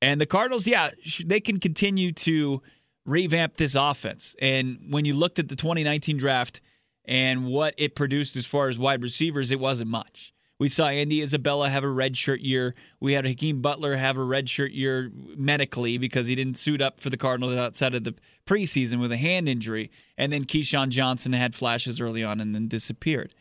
And 0.01 0.21
the 0.21 0.27
Cardinals, 0.27 0.67
yeah, 0.67 0.89
they 1.25 1.39
can 1.39 1.59
continue 1.59 2.11
to 2.11 2.61
revamp 3.05 3.57
this 3.57 3.75
offense. 3.75 4.35
And 4.41 4.79
when 4.89 5.05
you 5.05 5.15
looked 5.15 5.39
at 5.39 5.49
the 5.49 5.55
2019 5.55 6.17
draft 6.17 6.61
and 7.05 7.45
what 7.45 7.73
it 7.77 7.95
produced 7.95 8.35
as 8.35 8.45
far 8.45 8.69
as 8.69 8.77
wide 8.77 9.03
receivers, 9.03 9.51
it 9.51 9.59
wasn't 9.59 9.89
much. 9.89 10.33
We 10.59 10.69
saw 10.69 10.87
Andy 10.87 11.23
Isabella 11.23 11.69
have 11.69 11.83
a 11.83 11.87
redshirt 11.87 12.43
year. 12.43 12.75
We 12.99 13.13
had 13.13 13.25
Hakeem 13.25 13.61
Butler 13.61 13.95
have 13.95 14.15
a 14.15 14.21
redshirt 14.21 14.75
year 14.75 15.09
medically 15.35 15.97
because 15.97 16.27
he 16.27 16.35
didn't 16.35 16.57
suit 16.57 16.81
up 16.81 16.99
for 16.99 17.09
the 17.09 17.17
Cardinals 17.17 17.55
outside 17.55 17.95
of 17.95 18.03
the 18.03 18.13
preseason 18.45 18.99
with 18.99 19.11
a 19.11 19.17
hand 19.17 19.49
injury. 19.49 19.89
And 20.19 20.31
then 20.31 20.45
KeeSean 20.45 20.89
Johnson 20.89 21.33
had 21.33 21.55
flashes 21.55 21.99
early 21.99 22.23
on 22.23 22.39
and 22.39 22.53
then 22.53 22.67
disappeared. 22.67 23.33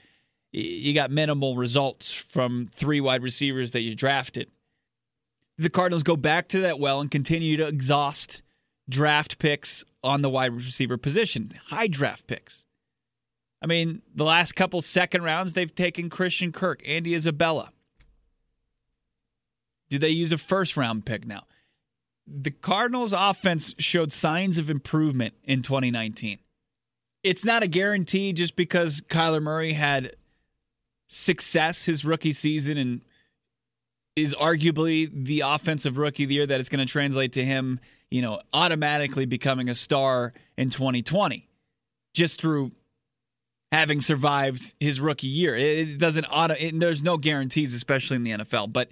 You 0.50 0.94
got 0.94 1.10
minimal 1.10 1.56
results 1.56 2.10
from 2.10 2.68
three 2.72 3.02
wide 3.02 3.22
receivers 3.22 3.72
that 3.72 3.82
you 3.82 3.94
drafted 3.94 4.50
the 5.60 5.68
Cardinals 5.68 6.02
go 6.02 6.16
back 6.16 6.48
to 6.48 6.60
that 6.60 6.78
well 6.78 7.00
and 7.00 7.10
continue 7.10 7.58
to 7.58 7.66
exhaust 7.66 8.42
draft 8.88 9.38
picks 9.38 9.84
on 10.02 10.22
the 10.22 10.30
wide 10.30 10.54
receiver 10.54 10.96
position, 10.96 11.52
high 11.66 11.86
draft 11.86 12.26
picks. 12.26 12.64
I 13.62 13.66
mean, 13.66 14.02
the 14.14 14.24
last 14.24 14.52
couple 14.52 14.80
second 14.80 15.22
rounds, 15.22 15.52
they've 15.52 15.74
taken 15.74 16.08
Christian 16.08 16.50
Kirk, 16.50 16.82
Andy 16.86 17.14
Isabella. 17.14 17.72
Do 19.90 19.98
they 19.98 20.08
use 20.10 20.32
a 20.32 20.38
first 20.38 20.76
round 20.76 21.04
pick 21.04 21.26
now? 21.26 21.42
The 22.26 22.50
Cardinals' 22.50 23.12
offense 23.12 23.74
showed 23.78 24.12
signs 24.12 24.56
of 24.56 24.70
improvement 24.70 25.34
in 25.44 25.62
2019. 25.62 26.38
It's 27.22 27.44
not 27.44 27.62
a 27.62 27.66
guarantee 27.66 28.32
just 28.32 28.56
because 28.56 29.02
Kyler 29.02 29.42
Murray 29.42 29.72
had 29.72 30.12
success 31.08 31.84
his 31.84 32.04
rookie 32.04 32.32
season 32.32 32.78
and 32.78 33.02
is 34.16 34.34
arguably 34.36 35.10
the 35.12 35.40
offensive 35.40 35.98
rookie 35.98 36.22
of 36.22 36.28
the 36.28 36.36
year 36.36 36.46
that 36.46 36.60
is 36.60 36.68
going 36.68 36.84
to 36.84 36.90
translate 36.90 37.32
to 37.32 37.44
him, 37.44 37.80
you 38.10 38.22
know, 38.22 38.40
automatically 38.52 39.26
becoming 39.26 39.68
a 39.68 39.74
star 39.74 40.32
in 40.56 40.70
2020 40.70 41.48
just 42.14 42.40
through 42.40 42.72
having 43.72 44.00
survived 44.00 44.74
his 44.80 45.00
rookie 45.00 45.26
year. 45.26 45.56
It 45.56 45.98
doesn't 45.98 46.26
auto 46.26 46.54
it, 46.58 46.78
there's 46.78 47.02
no 47.02 47.16
guarantees 47.16 47.74
especially 47.74 48.16
in 48.16 48.24
the 48.24 48.32
NFL, 48.32 48.72
but 48.72 48.90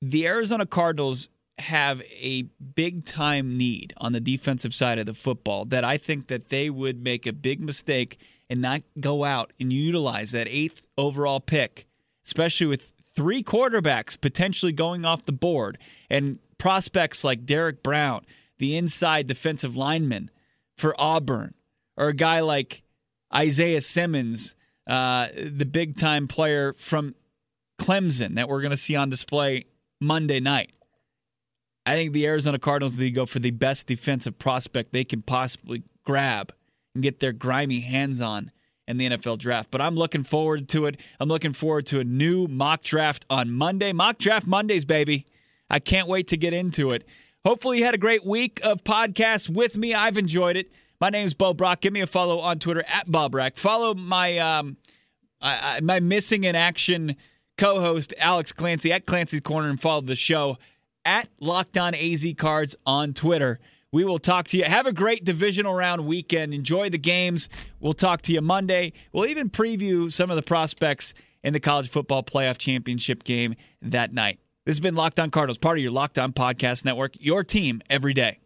the 0.00 0.26
Arizona 0.26 0.66
Cardinals 0.66 1.28
have 1.58 2.00
a 2.18 2.42
big 2.74 3.04
time 3.04 3.58
need 3.58 3.92
on 3.98 4.12
the 4.12 4.20
defensive 4.20 4.74
side 4.74 4.98
of 4.98 5.06
the 5.06 5.14
football 5.14 5.66
that 5.66 5.84
I 5.84 5.98
think 5.98 6.28
that 6.28 6.48
they 6.48 6.70
would 6.70 7.02
make 7.02 7.26
a 7.26 7.32
big 7.32 7.60
mistake 7.60 8.18
and 8.48 8.62
not 8.62 8.82
go 8.98 9.24
out 9.24 9.52
and 9.60 9.72
utilize 9.72 10.32
that 10.32 10.46
8th 10.48 10.86
overall 10.96 11.38
pick, 11.38 11.86
especially 12.24 12.66
with 12.66 12.92
three 13.14 13.42
quarterbacks 13.44 14.18
potentially 14.18 14.72
going 14.72 15.04
off 15.04 15.26
the 15.26 15.32
board 15.32 15.76
and 16.08 16.38
prospects 16.56 17.22
like 17.22 17.44
Derrick 17.44 17.82
Brown, 17.82 18.22
the 18.58 18.76
inside 18.76 19.26
defensive 19.26 19.76
lineman 19.76 20.30
for 20.76 20.94
Auburn, 20.98 21.54
or 21.96 22.08
a 22.08 22.14
guy 22.14 22.40
like 22.40 22.82
Isaiah 23.34 23.80
Simmons, 23.80 24.54
uh, 24.86 25.28
the 25.34 25.66
big 25.66 25.96
time 25.96 26.26
player 26.26 26.72
from 26.74 27.14
Clemson 27.80 28.34
that 28.34 28.48
we're 28.48 28.60
going 28.60 28.70
to 28.70 28.76
see 28.76 28.96
on 28.96 29.08
display 29.08 29.66
Monday 30.00 30.40
night. 30.40 30.70
I 31.86 31.94
think 31.94 32.12
the 32.12 32.26
Arizona 32.26 32.58
Cardinals 32.58 32.98
need 32.98 33.06
to 33.06 33.10
go 33.10 33.26
for 33.26 33.38
the 33.38 33.50
best 33.50 33.86
defensive 33.86 34.38
prospect 34.38 34.92
they 34.92 35.04
can 35.04 35.22
possibly 35.22 35.82
grab 36.04 36.52
and 36.94 37.02
get 37.02 37.20
their 37.20 37.32
grimy 37.32 37.80
hands 37.80 38.20
on 38.20 38.50
in 38.86 38.96
the 38.96 39.08
NFL 39.08 39.38
draft. 39.38 39.70
But 39.70 39.80
I'm 39.80 39.94
looking 39.94 40.22
forward 40.22 40.68
to 40.70 40.86
it. 40.86 41.00
I'm 41.18 41.28
looking 41.28 41.52
forward 41.52 41.86
to 41.86 42.00
a 42.00 42.04
new 42.04 42.46
mock 42.48 42.82
draft 42.82 43.24
on 43.30 43.50
Monday. 43.50 43.92
Mock 43.92 44.18
draft 44.18 44.46
Mondays, 44.46 44.84
baby. 44.84 45.26
I 45.70 45.78
can't 45.78 46.08
wait 46.08 46.28
to 46.28 46.36
get 46.36 46.52
into 46.52 46.90
it. 46.90 47.06
Hopefully, 47.46 47.78
you 47.78 47.84
had 47.84 47.94
a 47.94 47.98
great 47.98 48.26
week 48.26 48.60
of 48.64 48.84
podcasts 48.84 49.48
with 49.48 49.78
me. 49.78 49.94
I've 49.94 50.18
enjoyed 50.18 50.56
it. 50.56 50.70
My 51.00 51.08
name 51.08 51.26
is 51.26 51.32
Bo 51.32 51.54
Brock. 51.54 51.80
Give 51.80 51.94
me 51.94 52.02
a 52.02 52.06
follow 52.06 52.40
on 52.40 52.58
Twitter 52.58 52.84
at 52.86 53.10
Bob 53.10 53.32
Brack. 53.32 53.56
Follow 53.56 53.94
my 53.94 54.36
um, 54.36 54.76
I, 55.40 55.76
I, 55.76 55.80
my 55.80 55.98
missing 55.98 56.44
in 56.44 56.54
action 56.54 57.16
co-host 57.56 58.12
Alex 58.18 58.52
Clancy 58.52 58.92
at 58.92 59.06
Clancy's 59.06 59.40
Corner 59.40 59.70
and 59.70 59.80
follow 59.80 60.02
the 60.02 60.14
show 60.14 60.58
at 61.06 61.28
Locked 61.40 61.78
On 61.78 61.94
AZ 61.94 62.26
Cards 62.36 62.76
on 62.84 63.14
Twitter. 63.14 63.58
We 63.92 64.04
will 64.04 64.18
talk 64.18 64.46
to 64.48 64.58
you. 64.58 64.64
Have 64.64 64.86
a 64.86 64.92
great 64.92 65.24
divisional 65.24 65.72
round 65.72 66.04
weekend. 66.04 66.52
Enjoy 66.52 66.90
the 66.90 66.98
games. 66.98 67.48
We'll 67.80 67.94
talk 67.94 68.20
to 68.22 68.32
you 68.34 68.42
Monday. 68.42 68.92
We'll 69.10 69.26
even 69.26 69.48
preview 69.48 70.12
some 70.12 70.28
of 70.28 70.36
the 70.36 70.42
prospects 70.42 71.14
in 71.42 71.54
the 71.54 71.60
college 71.60 71.88
football 71.88 72.22
playoff 72.22 72.58
championship 72.58 73.24
game 73.24 73.54
that 73.80 74.12
night. 74.12 74.38
This 74.66 74.74
has 74.74 74.80
been 74.80 74.96
Locked 74.96 75.18
On 75.18 75.30
Cardinals, 75.30 75.56
part 75.56 75.78
of 75.78 75.82
your 75.82 75.92
Locked 75.92 76.18
On 76.18 76.34
Podcast 76.34 76.84
Network, 76.84 77.14
your 77.18 77.42
team 77.42 77.80
every 77.88 78.12
day. 78.12 78.40